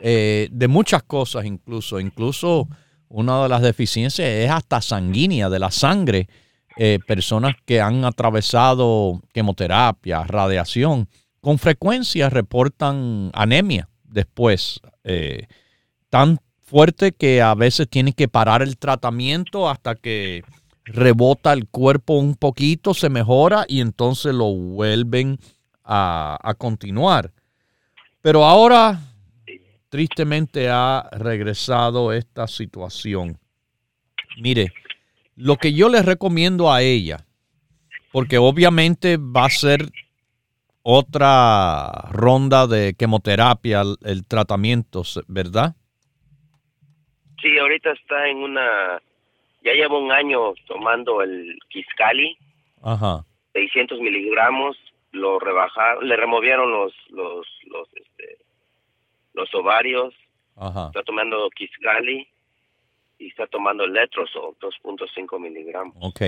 [0.00, 1.98] de muchas cosas incluso.
[1.98, 2.68] Incluso
[3.08, 6.28] una de las deficiencias es hasta sanguínea, de la sangre.
[7.06, 11.08] Personas que han atravesado quimioterapia, radiación,
[11.40, 14.80] con frecuencia reportan anemia después.
[16.08, 16.38] tan
[16.68, 20.44] fuerte que a veces tienen que parar el tratamiento hasta que
[20.88, 25.38] rebota el cuerpo un poquito, se mejora y entonces lo vuelven
[25.84, 27.32] a, continuar.
[28.20, 29.00] Pero ahora,
[29.88, 33.38] tristemente, ha regresado esta situación.
[34.40, 34.72] Mire,
[35.38, 37.18] lo que yo les recomiendo a ella,
[38.12, 39.86] porque obviamente va a ser
[40.82, 45.76] otra ronda de quimioterapia, el tratamiento, ¿verdad?
[47.40, 49.00] Sí, ahorita está en una,
[49.62, 52.36] ya lleva un año tomando el Kiscali,
[52.82, 53.24] Ajá.
[53.52, 54.76] 600 miligramos,
[55.12, 58.38] lo rebajaron, le removieron los, los, los, este,
[59.34, 60.14] los ovarios,
[60.56, 60.88] Ajá.
[60.88, 62.26] está tomando Kiscali
[63.18, 65.96] y está tomando el Letrozol, 2.5 miligramos.
[66.00, 66.20] Ok.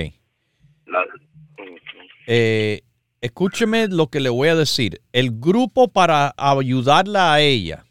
[2.27, 2.81] eh,
[3.21, 5.01] escúcheme lo que le voy a decir.
[5.13, 7.85] El grupo para ayudarla a ella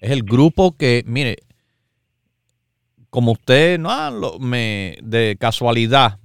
[0.00, 1.36] es el grupo que, mire,
[3.10, 6.18] como usted no me de casualidad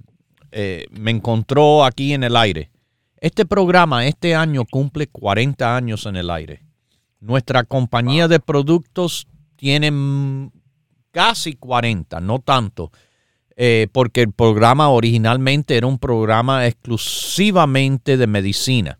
[0.52, 2.70] eh, me encontró aquí en el aire.
[3.20, 6.62] Este programa este año cumple 40 años en el aire.
[7.20, 9.90] Nuestra compañía de productos tiene
[11.16, 12.92] casi 40, no tanto,
[13.56, 18.98] eh, porque el programa originalmente era un programa exclusivamente de medicina.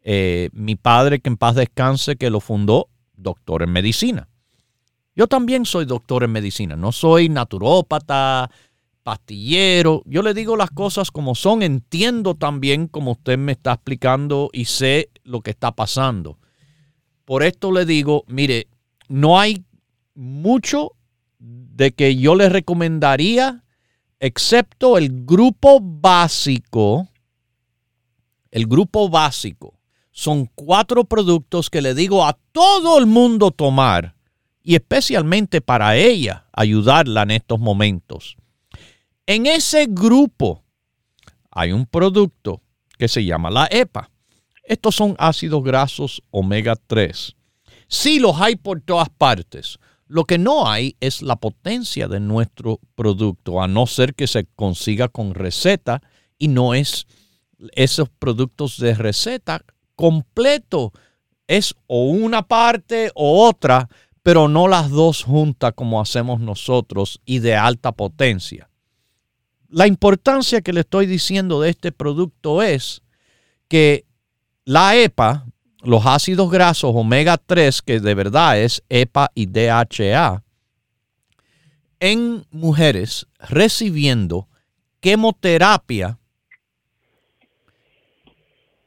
[0.00, 4.26] Eh, mi padre, que en paz descanse, que lo fundó, doctor en medicina.
[5.14, 8.50] Yo también soy doctor en medicina, no soy naturópata,
[9.02, 10.02] pastillero.
[10.06, 14.64] Yo le digo las cosas como son, entiendo también como usted me está explicando y
[14.64, 16.38] sé lo que está pasando.
[17.26, 18.68] Por esto le digo, mire,
[19.08, 19.62] no hay
[20.14, 20.92] mucho
[21.40, 23.64] de que yo le recomendaría,
[24.20, 27.08] excepto el grupo básico.
[28.50, 29.80] El grupo básico
[30.12, 34.14] son cuatro productos que le digo a todo el mundo tomar
[34.62, 38.36] y especialmente para ella ayudarla en estos momentos.
[39.26, 40.62] En ese grupo
[41.50, 42.60] hay un producto
[42.98, 44.10] que se llama la EPA.
[44.64, 47.34] Estos son ácidos grasos omega 3.
[47.88, 49.78] Sí los hay por todas partes.
[50.10, 54.44] Lo que no hay es la potencia de nuestro producto, a no ser que se
[54.56, 56.02] consiga con receta
[56.36, 57.06] y no es
[57.76, 60.92] esos productos de receta completo.
[61.46, 63.88] Es o una parte o otra,
[64.24, 68.68] pero no las dos juntas como hacemos nosotros y de alta potencia.
[69.68, 73.02] La importancia que le estoy diciendo de este producto es
[73.68, 74.06] que
[74.64, 75.46] la EPA,
[75.82, 80.42] los ácidos grasos omega 3, que de verdad es EPA y DHA,
[82.00, 84.48] en mujeres recibiendo
[85.00, 86.18] quimioterapia,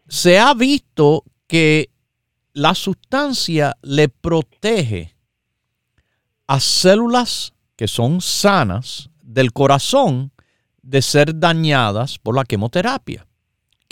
[0.07, 1.89] se ha visto que
[2.53, 5.15] la sustancia le protege
[6.47, 10.31] a células que son sanas del corazón
[10.81, 13.25] de ser dañadas por la quimioterapia.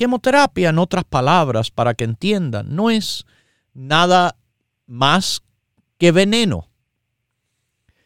[0.02, 3.24] Quimioterapia, en otras palabras, para que entiendan, no es
[3.76, 4.36] nada
[4.88, 5.43] más
[5.99, 6.70] que veneno.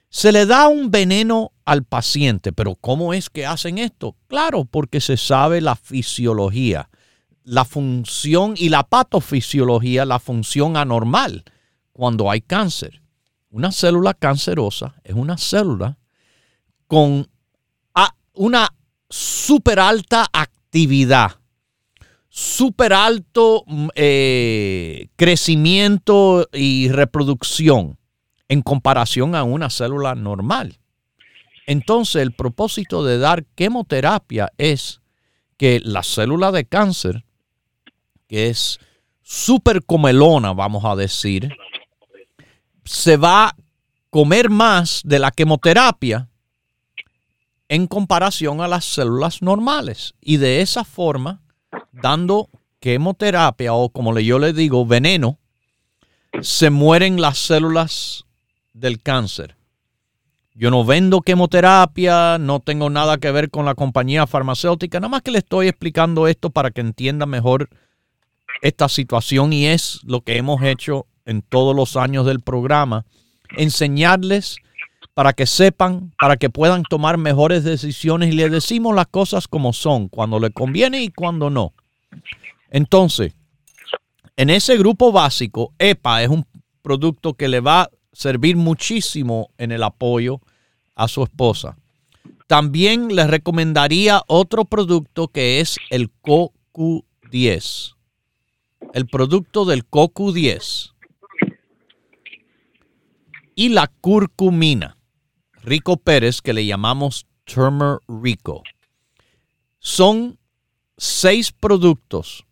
[0.09, 4.17] Se le da un veneno al paciente, pero ¿cómo es que hacen esto?
[4.27, 6.89] Claro, porque se sabe la fisiología,
[7.45, 11.45] la función y la patofisiología, la función anormal
[11.93, 13.01] cuando hay cáncer.
[13.49, 15.97] Una célula cancerosa es una célula
[16.87, 17.29] con
[18.33, 18.67] una
[19.09, 21.39] súper alta actividad,
[22.35, 27.97] súper alto mm, eh, crecimiento y reproducción
[28.49, 30.77] en comparación a una célula normal.
[31.65, 34.99] Entonces, el propósito de dar quimioterapia es
[35.55, 37.23] que la célula de cáncer,
[38.27, 38.79] que es
[39.23, 41.55] súper comelona, vamos a decir,
[42.83, 43.55] se va a
[44.09, 46.27] comer más de la quimioterapia
[47.69, 50.15] en comparación a las células normales.
[50.19, 51.44] Y de esa forma,
[52.01, 55.39] dando quimioterapia o como yo le digo, veneno,
[56.41, 58.25] se mueren las células
[58.73, 59.55] del cáncer.
[60.53, 65.21] Yo no vendo quimioterapia, no tengo nada que ver con la compañía farmacéutica, nada más
[65.21, 67.69] que le estoy explicando esto para que entienda mejor
[68.61, 73.05] esta situación y es lo que hemos hecho en todos los años del programa,
[73.57, 74.57] enseñarles
[75.13, 79.73] para que sepan, para que puedan tomar mejores decisiones y les decimos las cosas como
[79.73, 81.73] son, cuando le conviene y cuando no.
[82.69, 83.33] Entonces,
[84.35, 86.45] en ese grupo básico, EPA es un
[86.81, 90.41] producto que le va a servir muchísimo en el apoyo
[90.95, 91.77] a su esposa.
[92.47, 97.95] También les recomendaría otro producto que es el CoQ10.
[98.93, 100.93] El producto del CoQ10
[103.55, 104.97] y la curcumina.
[105.63, 108.63] Rico Pérez, que le llamamos Turmer Rico.
[109.79, 110.37] Son
[110.97, 112.45] seis productos.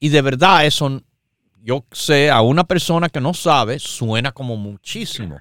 [0.00, 1.02] Y de verdad eso,
[1.62, 5.40] yo sé, a una persona que no sabe, suena como muchísimo.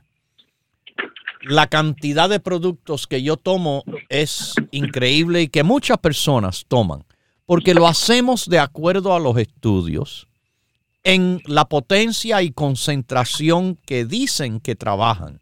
[1.44, 7.06] La cantidad de productos que yo tomo es increíble y que muchas personas toman,
[7.46, 10.28] porque lo hacemos de acuerdo a los estudios
[11.04, 15.40] en la potencia y concentración que dicen que trabajan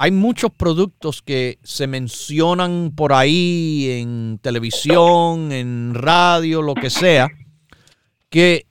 [0.00, 7.28] hay muchos productos que se mencionan por ahí en televisión, en radio, lo que sea,
[8.30, 8.66] que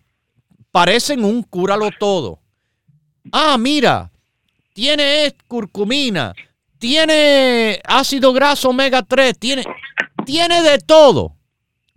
[0.71, 2.39] parecen un cúralo todo.
[3.33, 4.09] Ah, mira,
[4.73, 6.33] tiene curcumina,
[6.79, 9.65] tiene ácido graso omega 3, tiene,
[10.25, 11.35] tiene de todo,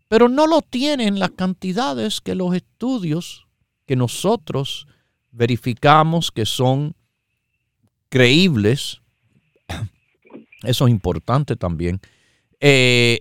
[0.08, 3.46] pero no lo tiene en las cantidades que los estudios
[3.86, 4.88] que nosotros
[5.30, 6.96] verificamos que son
[8.08, 8.99] creíbles
[10.62, 12.00] eso es importante también.
[12.60, 13.20] Eh,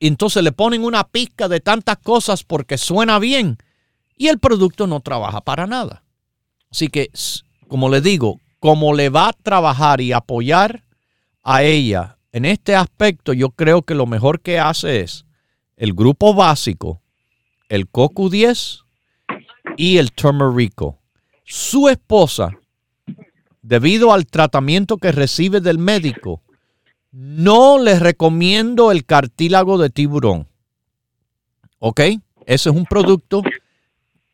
[0.00, 3.58] entonces le ponen una pizca de tantas cosas porque suena bien
[4.16, 6.02] y el producto no trabaja para nada.
[6.70, 7.10] Así que,
[7.68, 10.84] como le digo, como le va a trabajar y apoyar
[11.42, 15.24] a ella en este aspecto, yo creo que lo mejor que hace es
[15.76, 17.00] el grupo básico,
[17.68, 18.82] el CoQ10
[19.76, 20.98] y el turmerico.
[21.44, 22.50] Su esposa,
[23.62, 26.42] debido al tratamiento que recibe del médico,
[27.10, 30.48] no le recomiendo el cartílago de tiburón.
[31.78, 32.00] ¿Ok?
[32.46, 33.42] Ese es un producto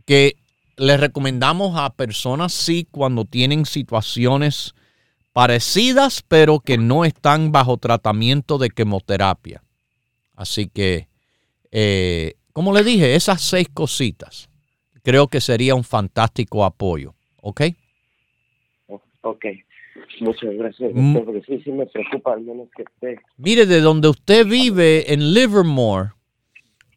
[0.07, 0.37] que
[0.77, 4.75] le recomendamos a personas, sí, cuando tienen situaciones
[5.33, 9.62] parecidas, pero que no están bajo tratamiento de quimioterapia.
[10.37, 11.09] Así que,
[11.70, 14.49] eh, como le dije, esas seis cositas
[15.05, 17.14] creo que sería un fantástico apoyo.
[17.41, 17.62] ¿Ok?
[19.20, 19.47] Ok.
[20.20, 21.16] Muchas gracias, mm.
[21.16, 23.20] porque sí, sí me preocupa al menos que esté.
[23.36, 26.11] Mire, de donde usted vive, en Livermore,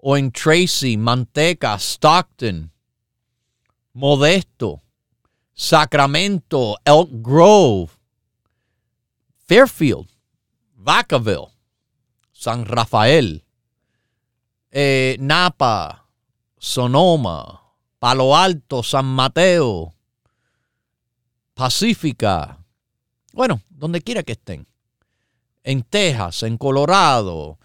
[0.00, 2.70] o en Tracy, Manteca, Stockton,
[3.94, 4.82] Modesto,
[5.52, 7.90] Sacramento, Elk Grove,
[9.48, 10.08] Fairfield,
[10.80, 11.50] Vacaville,
[12.32, 13.42] San Rafael,
[14.70, 16.04] eh, Napa,
[16.58, 17.60] Sonoma,
[17.98, 19.92] Palo Alto, San Mateo,
[21.54, 22.58] Pacífica,
[23.32, 24.66] bueno, donde quiera que estén,
[25.62, 27.58] en Texas, en Colorado,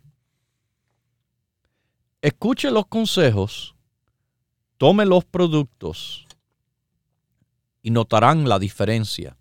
[2.20, 3.74] Escuche los consejos,
[4.76, 6.26] tome los productos
[7.82, 9.38] y notarán la diferencia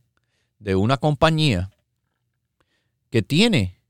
[0.60, 1.72] de una compañía
[3.10, 3.82] que tiene,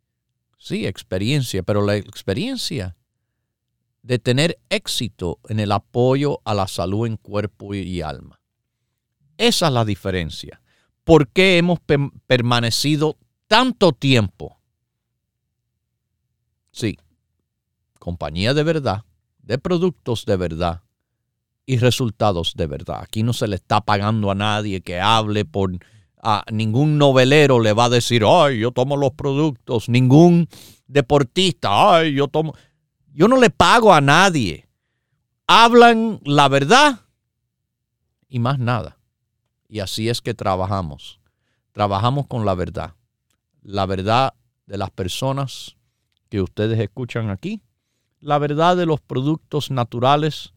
[0.58, 2.96] sí, experiencia, pero la experiencia
[4.04, 8.40] de tener éxito en el apoyo a la salud en cuerpo y alma.
[9.38, 10.62] Esa es la diferencia.
[11.04, 11.80] ¿Por qué hemos
[12.28, 14.58] permanecido tanto tiempo?
[16.72, 16.98] Sí,
[18.00, 19.04] compañía de verdad,
[19.42, 20.82] de productos de verdad
[21.66, 23.00] y resultados de verdad.
[23.02, 25.72] Aquí no se le está pagando a nadie que hable por
[26.24, 30.48] a ningún novelero le va a decir, ay, yo tomo los productos, ningún
[30.88, 32.54] deportista, ay, yo tomo.
[33.14, 34.68] Yo no le pago a nadie.
[35.46, 37.02] Hablan la verdad
[38.28, 38.98] y más nada.
[39.70, 41.20] Y así es que trabajamos.
[41.74, 42.96] Trabajamos con la verdad.
[43.62, 44.34] La verdad
[44.66, 45.76] de las personas
[46.30, 47.62] que ustedes escuchan aquí.
[48.20, 50.54] La verdad de los productos naturales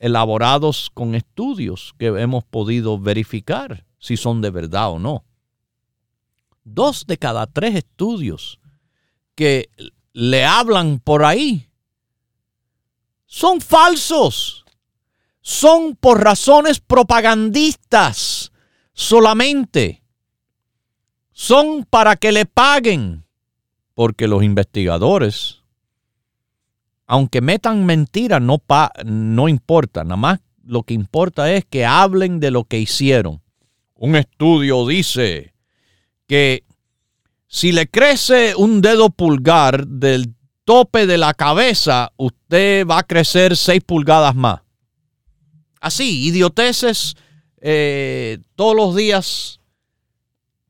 [0.00, 5.24] elaborados con estudios que hemos podido verificar si son de verdad o no.
[6.64, 8.58] Dos de cada tres estudios
[9.36, 9.70] que
[10.12, 11.68] le hablan por ahí
[13.32, 14.62] son falsos.
[15.40, 18.52] Son por razones propagandistas
[18.92, 20.02] solamente.
[21.32, 23.24] Son para que le paguen.
[23.94, 25.62] Porque los investigadores,
[27.06, 28.62] aunque metan mentiras, no,
[29.06, 30.04] no importa.
[30.04, 33.40] Nada más lo que importa es que hablen de lo que hicieron.
[33.94, 35.54] Un estudio dice
[36.26, 36.64] que
[37.46, 40.34] si le crece un dedo pulgar del
[40.72, 44.62] tope de la cabeza, usted va a crecer 6 pulgadas más.
[45.82, 47.14] Así, idioteces
[47.60, 49.60] eh, todos los días.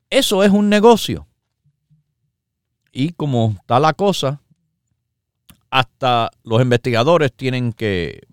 [0.09, 1.25] Eso es un negocio.
[2.91, 4.41] Y como está la cosa,
[5.69, 8.23] hasta los investigadores tienen que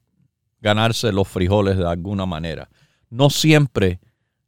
[0.61, 2.69] ganarse los frijoles de alguna manera.
[3.11, 4.01] No siempre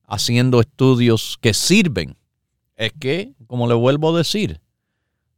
[0.08, 2.16] haciendo estudios que sirven.
[2.74, 4.60] Es que, como le vuelvo a decir,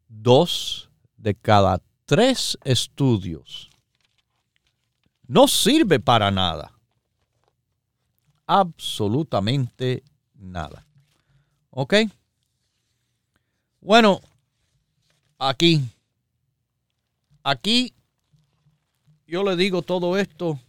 [0.09, 0.89] dos
[1.25, 3.71] de cada tres estudios
[5.27, 6.71] no sirve para nada.
[8.47, 10.05] Absolutamente
[10.35, 10.87] nada.
[11.71, 11.95] ¿Ok?
[13.81, 14.21] Bueno,
[15.39, 15.83] aquí,
[17.43, 17.95] aquí
[19.27, 20.61] yo le digo todo esto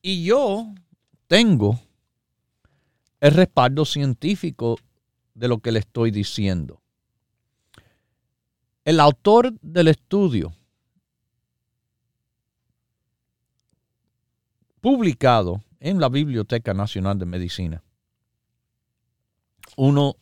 [0.00, 0.72] y yo
[1.26, 1.78] tengo
[3.20, 4.78] el respaldo científico
[5.34, 6.80] de lo que le estoy diciendo.
[8.84, 10.54] El autor del estudio
[14.82, 17.82] publicado en la Biblioteca Nacional de Medicina,
[19.76, 20.16] uno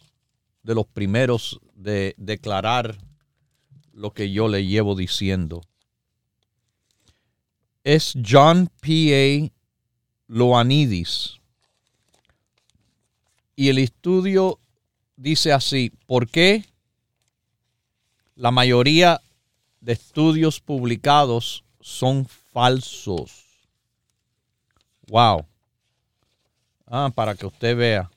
[0.63, 2.97] de los primeros de declarar
[3.93, 5.61] lo que yo le llevo diciendo
[7.83, 9.51] es John P.
[9.51, 9.53] A.
[10.29, 11.41] Loanidis.
[13.57, 14.61] Y el estudio
[15.17, 16.65] dice así, ¿por qué
[18.35, 19.21] la mayoría
[19.81, 23.45] de estudios publicados son falsos?
[25.09, 25.47] Wow.
[26.87, 28.11] Ah, para que usted vea.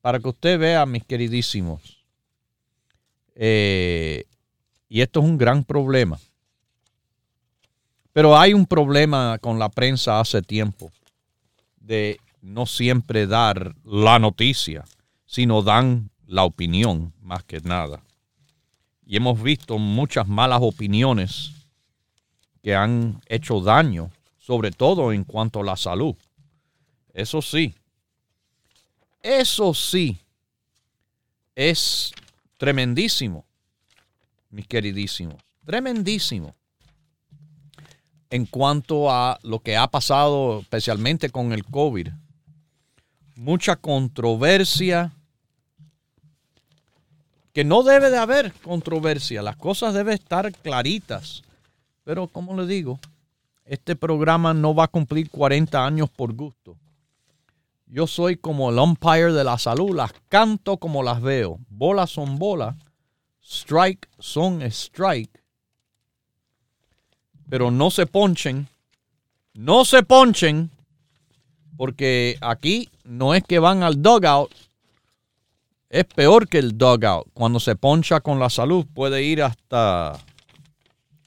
[0.00, 2.04] Para que usted vea, mis queridísimos.
[3.34, 4.24] Eh,
[4.88, 6.18] y esto es un gran problema.
[8.12, 10.90] Pero hay un problema con la prensa hace tiempo
[11.78, 14.84] de no siempre dar la noticia,
[15.26, 18.02] sino dan la opinión más que nada.
[19.10, 21.50] Y hemos visto muchas malas opiniones
[22.62, 26.14] que han hecho daño, sobre todo en cuanto a la salud.
[27.12, 27.74] Eso sí,
[29.20, 30.16] eso sí,
[31.56, 32.12] es
[32.56, 33.44] tremendísimo,
[34.48, 36.54] mis queridísimos, tremendísimo.
[38.30, 42.10] En cuanto a lo que ha pasado especialmente con el COVID,
[43.34, 45.10] mucha controversia,
[47.52, 51.42] que no debe de haber controversia, las cosas deben estar claritas.
[52.04, 52.98] Pero como le digo,
[53.64, 56.76] este programa no va a cumplir 40 años por gusto.
[57.86, 61.58] Yo soy como el umpire de la salud, las canto como las veo.
[61.68, 62.76] Bolas son bolas,
[63.42, 65.42] strike son strike.
[67.48, 68.68] Pero no se ponchen,
[69.54, 70.70] no se ponchen,
[71.76, 74.52] porque aquí no es que van al dugout,
[75.90, 77.28] es peor que el dugout.
[77.34, 80.18] Cuando se poncha con la salud puede ir hasta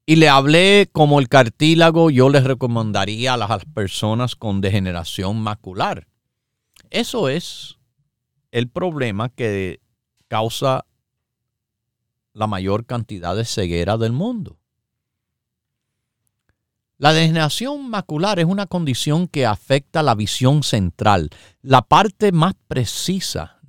[0.06, 6.08] Y le hablé como el cartílago yo les recomendaría a las personas con degeneración macular.
[6.92, 7.78] Eso es
[8.52, 9.82] el problema que
[10.28, 10.86] causa
[12.34, 14.58] la mayor cantidad de ceguera del mundo.
[16.98, 21.30] La degeneración macular es una condición que afecta la visión central,
[21.62, 23.60] la parte más precisa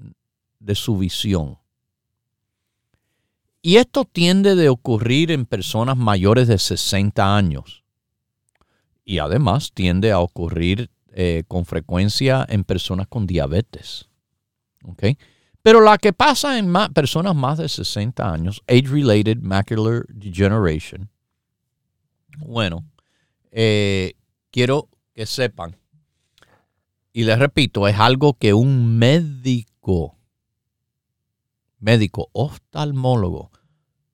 [0.60, 1.58] de su visión.
[3.62, 7.82] Y esto tiende a ocurrir en personas mayores de 60 años.
[9.04, 14.08] Y además tiende a ocurrir eh, con frecuencia en personas con diabetes.
[15.66, 21.10] Pero la que pasa en personas más de 60 años, age-related macular degeneration,
[22.38, 22.84] bueno,
[23.50, 24.12] eh,
[24.52, 25.76] quiero que sepan,
[27.12, 30.16] y les repito, es algo que un médico,
[31.80, 33.50] médico oftalmólogo,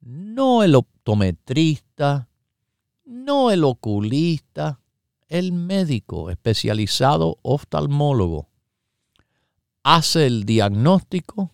[0.00, 2.30] no el optometrista,
[3.04, 4.80] no el oculista,
[5.28, 8.51] el médico especializado oftalmólogo
[9.82, 11.50] hace el diagnóstico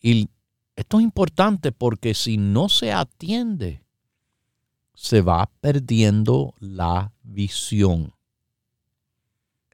[0.00, 0.28] y
[0.76, 3.82] esto es importante porque si no se atiende
[4.94, 8.12] se va perdiendo la visión.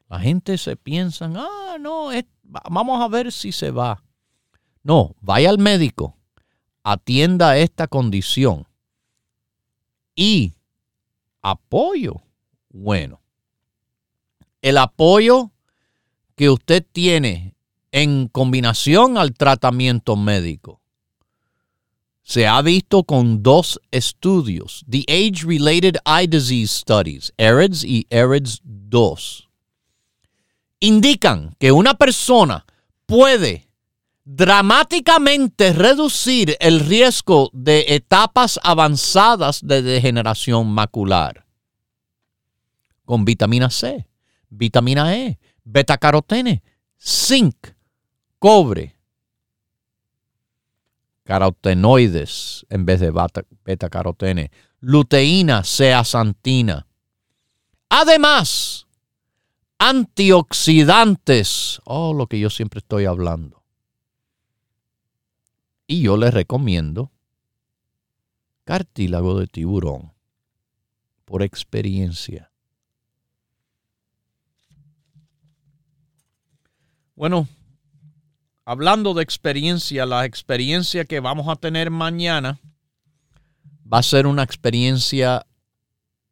[0.09, 2.11] La gente se piensa, ah, no,
[2.45, 4.05] vamos a ver si se va.
[4.85, 6.17] No, vaya al médico,
[6.85, 8.69] atienda esta condición
[10.15, 10.55] y
[11.43, 12.23] apoyo.
[12.69, 13.21] Bueno,
[14.63, 15.51] el apoyo
[16.37, 17.57] que usted tiene
[17.91, 20.81] en combinación al tratamiento médico.
[22.23, 28.61] Se ha visto con dos estudios, The Age Related Eye Disease Studies, ERIDS y ERIDS
[28.65, 29.49] 2,
[30.81, 32.67] indican que una persona
[33.07, 33.69] puede
[34.25, 41.47] dramáticamente reducir el riesgo de etapas avanzadas de degeneración macular.
[43.05, 44.09] Con vitamina C,
[44.51, 46.63] vitamina E, beta carotene,
[46.99, 47.75] zinc,
[48.39, 48.97] cobre,
[51.25, 53.13] carotenoides en vez de
[53.65, 54.51] beta carotene,
[54.81, 56.87] luteína, zeaxantina.
[57.89, 58.87] Además,
[59.79, 63.65] antioxidantes, oh, lo que yo siempre estoy hablando
[65.89, 67.11] y yo les recomiendo
[68.65, 70.13] cartílago de tiburón
[71.25, 72.53] por experiencia.
[77.17, 77.49] Bueno,
[78.67, 82.61] hablando de experiencia, la experiencia que vamos a tener mañana
[83.91, 85.47] va a ser una experiencia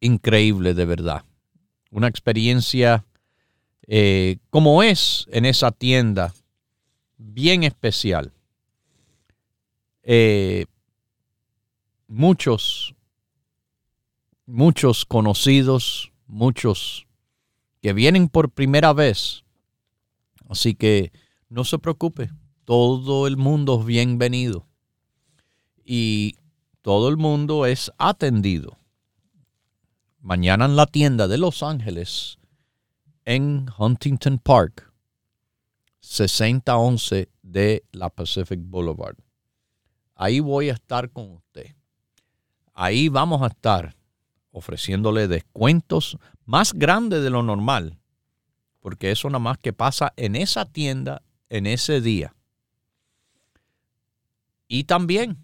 [0.01, 1.25] increíble de verdad.
[1.91, 3.07] Una experiencia
[3.87, 6.35] eh, como es en esa tienda,
[7.17, 8.31] bien especial.
[10.03, 10.67] Eh,
[12.09, 12.95] muchos,
[14.45, 17.07] muchos conocidos, muchos
[17.81, 19.44] que vienen por primera vez.
[20.49, 21.13] Así que
[21.49, 22.31] no se preocupe,
[22.65, 24.67] todo el mundo es bienvenido
[25.85, 26.37] y
[26.83, 28.79] todo el mundo es atendido.
[30.21, 32.39] Mañana en la tienda de Los Ángeles,
[33.25, 34.93] en Huntington Park,
[36.01, 39.17] 6011 de la Pacific Boulevard.
[40.15, 41.75] Ahí voy a estar con usted.
[42.73, 43.97] Ahí vamos a estar
[44.51, 47.99] ofreciéndole descuentos más grandes de lo normal,
[48.85, 52.37] porque eso nada más que pasa en esa tienda en ese día.
[54.69, 55.39] Y también,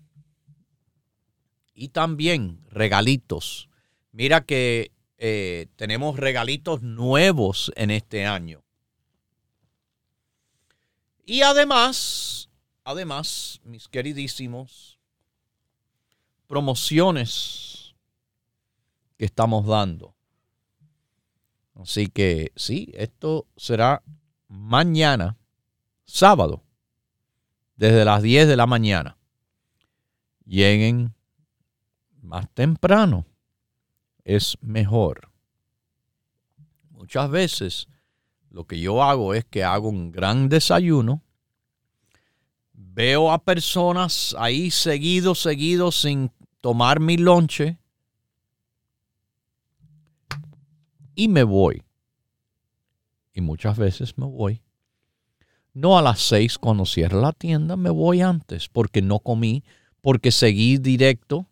[1.73, 3.71] y también regalitos.
[4.13, 8.63] Mira que eh, tenemos regalitos nuevos en este año.
[11.25, 12.51] Y además,
[12.85, 14.99] Además, mis queridísimos,
[16.49, 17.95] promociones
[19.17, 20.17] que estamos dando.
[21.81, 24.03] Así que sí, esto será
[24.49, 25.39] mañana,
[26.05, 26.63] sábado,
[27.77, 29.17] desde las 10 de la mañana.
[30.45, 31.15] Lleguen
[32.21, 33.25] más temprano,
[34.25, 35.31] es mejor.
[36.91, 37.89] Muchas veces
[38.51, 41.23] lo que yo hago es que hago un gran desayuno
[42.73, 47.79] veo a personas ahí seguido, seguido, sin tomar mi lonche
[51.15, 51.83] y me voy.
[53.33, 54.63] Y muchas veces me voy.
[55.73, 59.63] No a las seis cuando cierra la tienda, me voy antes porque no comí,
[60.01, 61.47] porque seguí directo.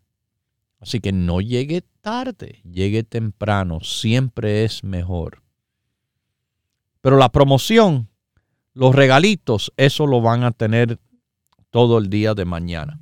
[0.80, 5.42] Así que no llegue tarde, llegue temprano, siempre es mejor.
[7.00, 8.08] Pero la promoción,
[8.74, 10.98] los regalitos, eso lo van a tener
[11.70, 13.00] todo el día de mañana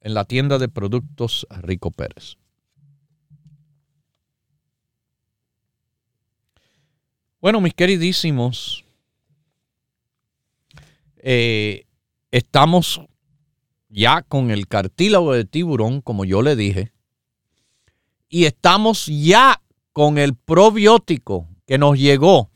[0.00, 2.36] en la tienda de productos Rico Pérez.
[7.42, 8.84] Bueno, mis queridísimos,
[11.16, 11.86] eh,
[12.30, 13.00] estamos
[13.88, 16.92] ya con el cartílago de tiburón, como yo le dije,
[18.28, 19.60] y estamos ya
[19.92, 22.48] con el probiótico que nos llegó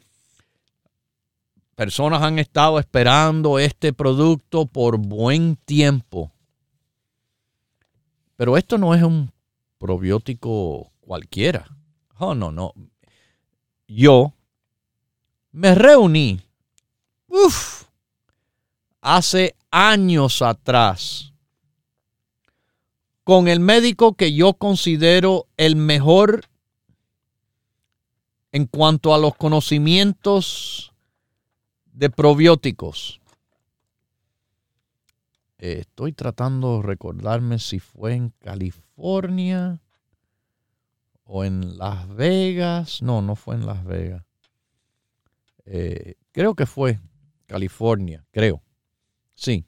[1.74, 6.32] Personas han estado esperando este producto por buen tiempo.
[8.36, 9.30] Pero esto no es un
[9.76, 11.76] probiótico cualquiera.
[12.18, 12.72] Oh, no, no.
[13.86, 14.35] Yo
[15.56, 16.38] me reuní
[19.00, 21.32] hace años atrás
[23.24, 26.44] con el médico que yo considero el mejor
[28.52, 30.92] en cuanto a los conocimientos
[31.86, 33.22] de probióticos.
[35.56, 39.80] Estoy tratando de recordarme si fue en California
[41.24, 43.00] o en Las Vegas.
[43.00, 44.25] No, no fue en Las Vegas.
[45.66, 47.00] Eh, creo que fue
[47.46, 48.62] California, creo.
[49.34, 49.64] Sí.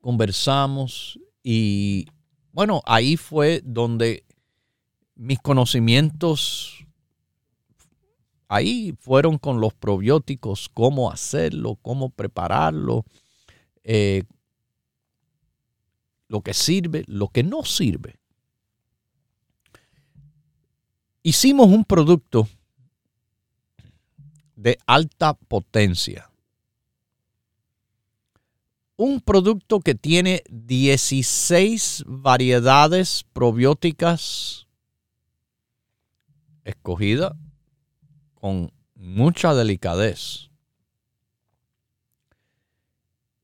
[0.00, 2.06] Conversamos y
[2.52, 4.24] bueno, ahí fue donde
[5.14, 6.84] mis conocimientos
[8.48, 13.06] ahí fueron con los probióticos, cómo hacerlo, cómo prepararlo,
[13.82, 14.24] eh,
[16.28, 18.18] lo que sirve, lo que no sirve.
[21.22, 22.46] Hicimos un producto
[24.62, 26.30] de alta potencia.
[28.96, 34.68] Un producto que tiene 16 variedades probióticas
[36.64, 37.36] escogida
[38.34, 40.50] con mucha delicadez.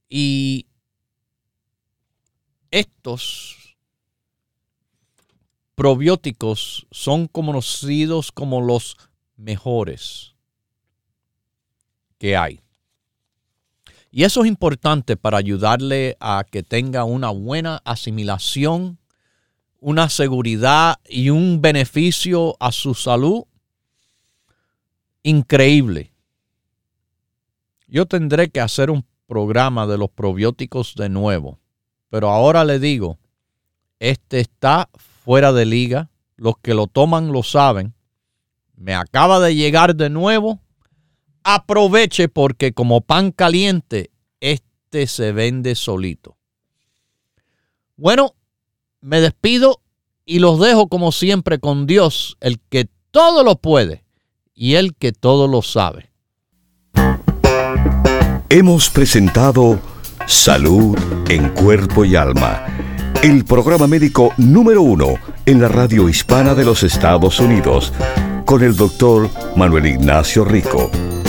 [0.09, 0.67] Y
[2.71, 3.77] estos
[5.75, 8.97] probióticos son conocidos como los
[9.37, 10.38] mejores
[12.19, 12.61] que hay.
[14.11, 18.99] Y eso es importante para ayudarle a que tenga una buena asimilación,
[19.81, 23.45] una seguridad y un beneficio a su salud
[25.23, 26.13] increíble.
[27.87, 31.59] Yo tendré que hacer un programa de los probióticos de nuevo,
[32.09, 33.19] pero ahora le digo,
[33.99, 37.95] este está fuera de liga, los que lo toman lo saben,
[38.75, 40.61] me acaba de llegar de nuevo
[41.55, 46.37] aproveche porque como pan caliente, este se vende solito.
[47.97, 48.35] Bueno,
[49.01, 49.81] me despido
[50.27, 54.05] y los dejo como siempre con Dios, el que todo lo puede
[54.55, 56.13] y el que todo lo sabe.
[58.51, 59.81] Hemos presentado
[60.27, 60.99] Salud
[61.31, 62.67] en Cuerpo y Alma,
[63.23, 65.15] el programa médico número uno
[65.47, 67.91] en la radio hispana de los Estados Unidos,
[68.45, 70.91] con el doctor Manuel Ignacio Rico.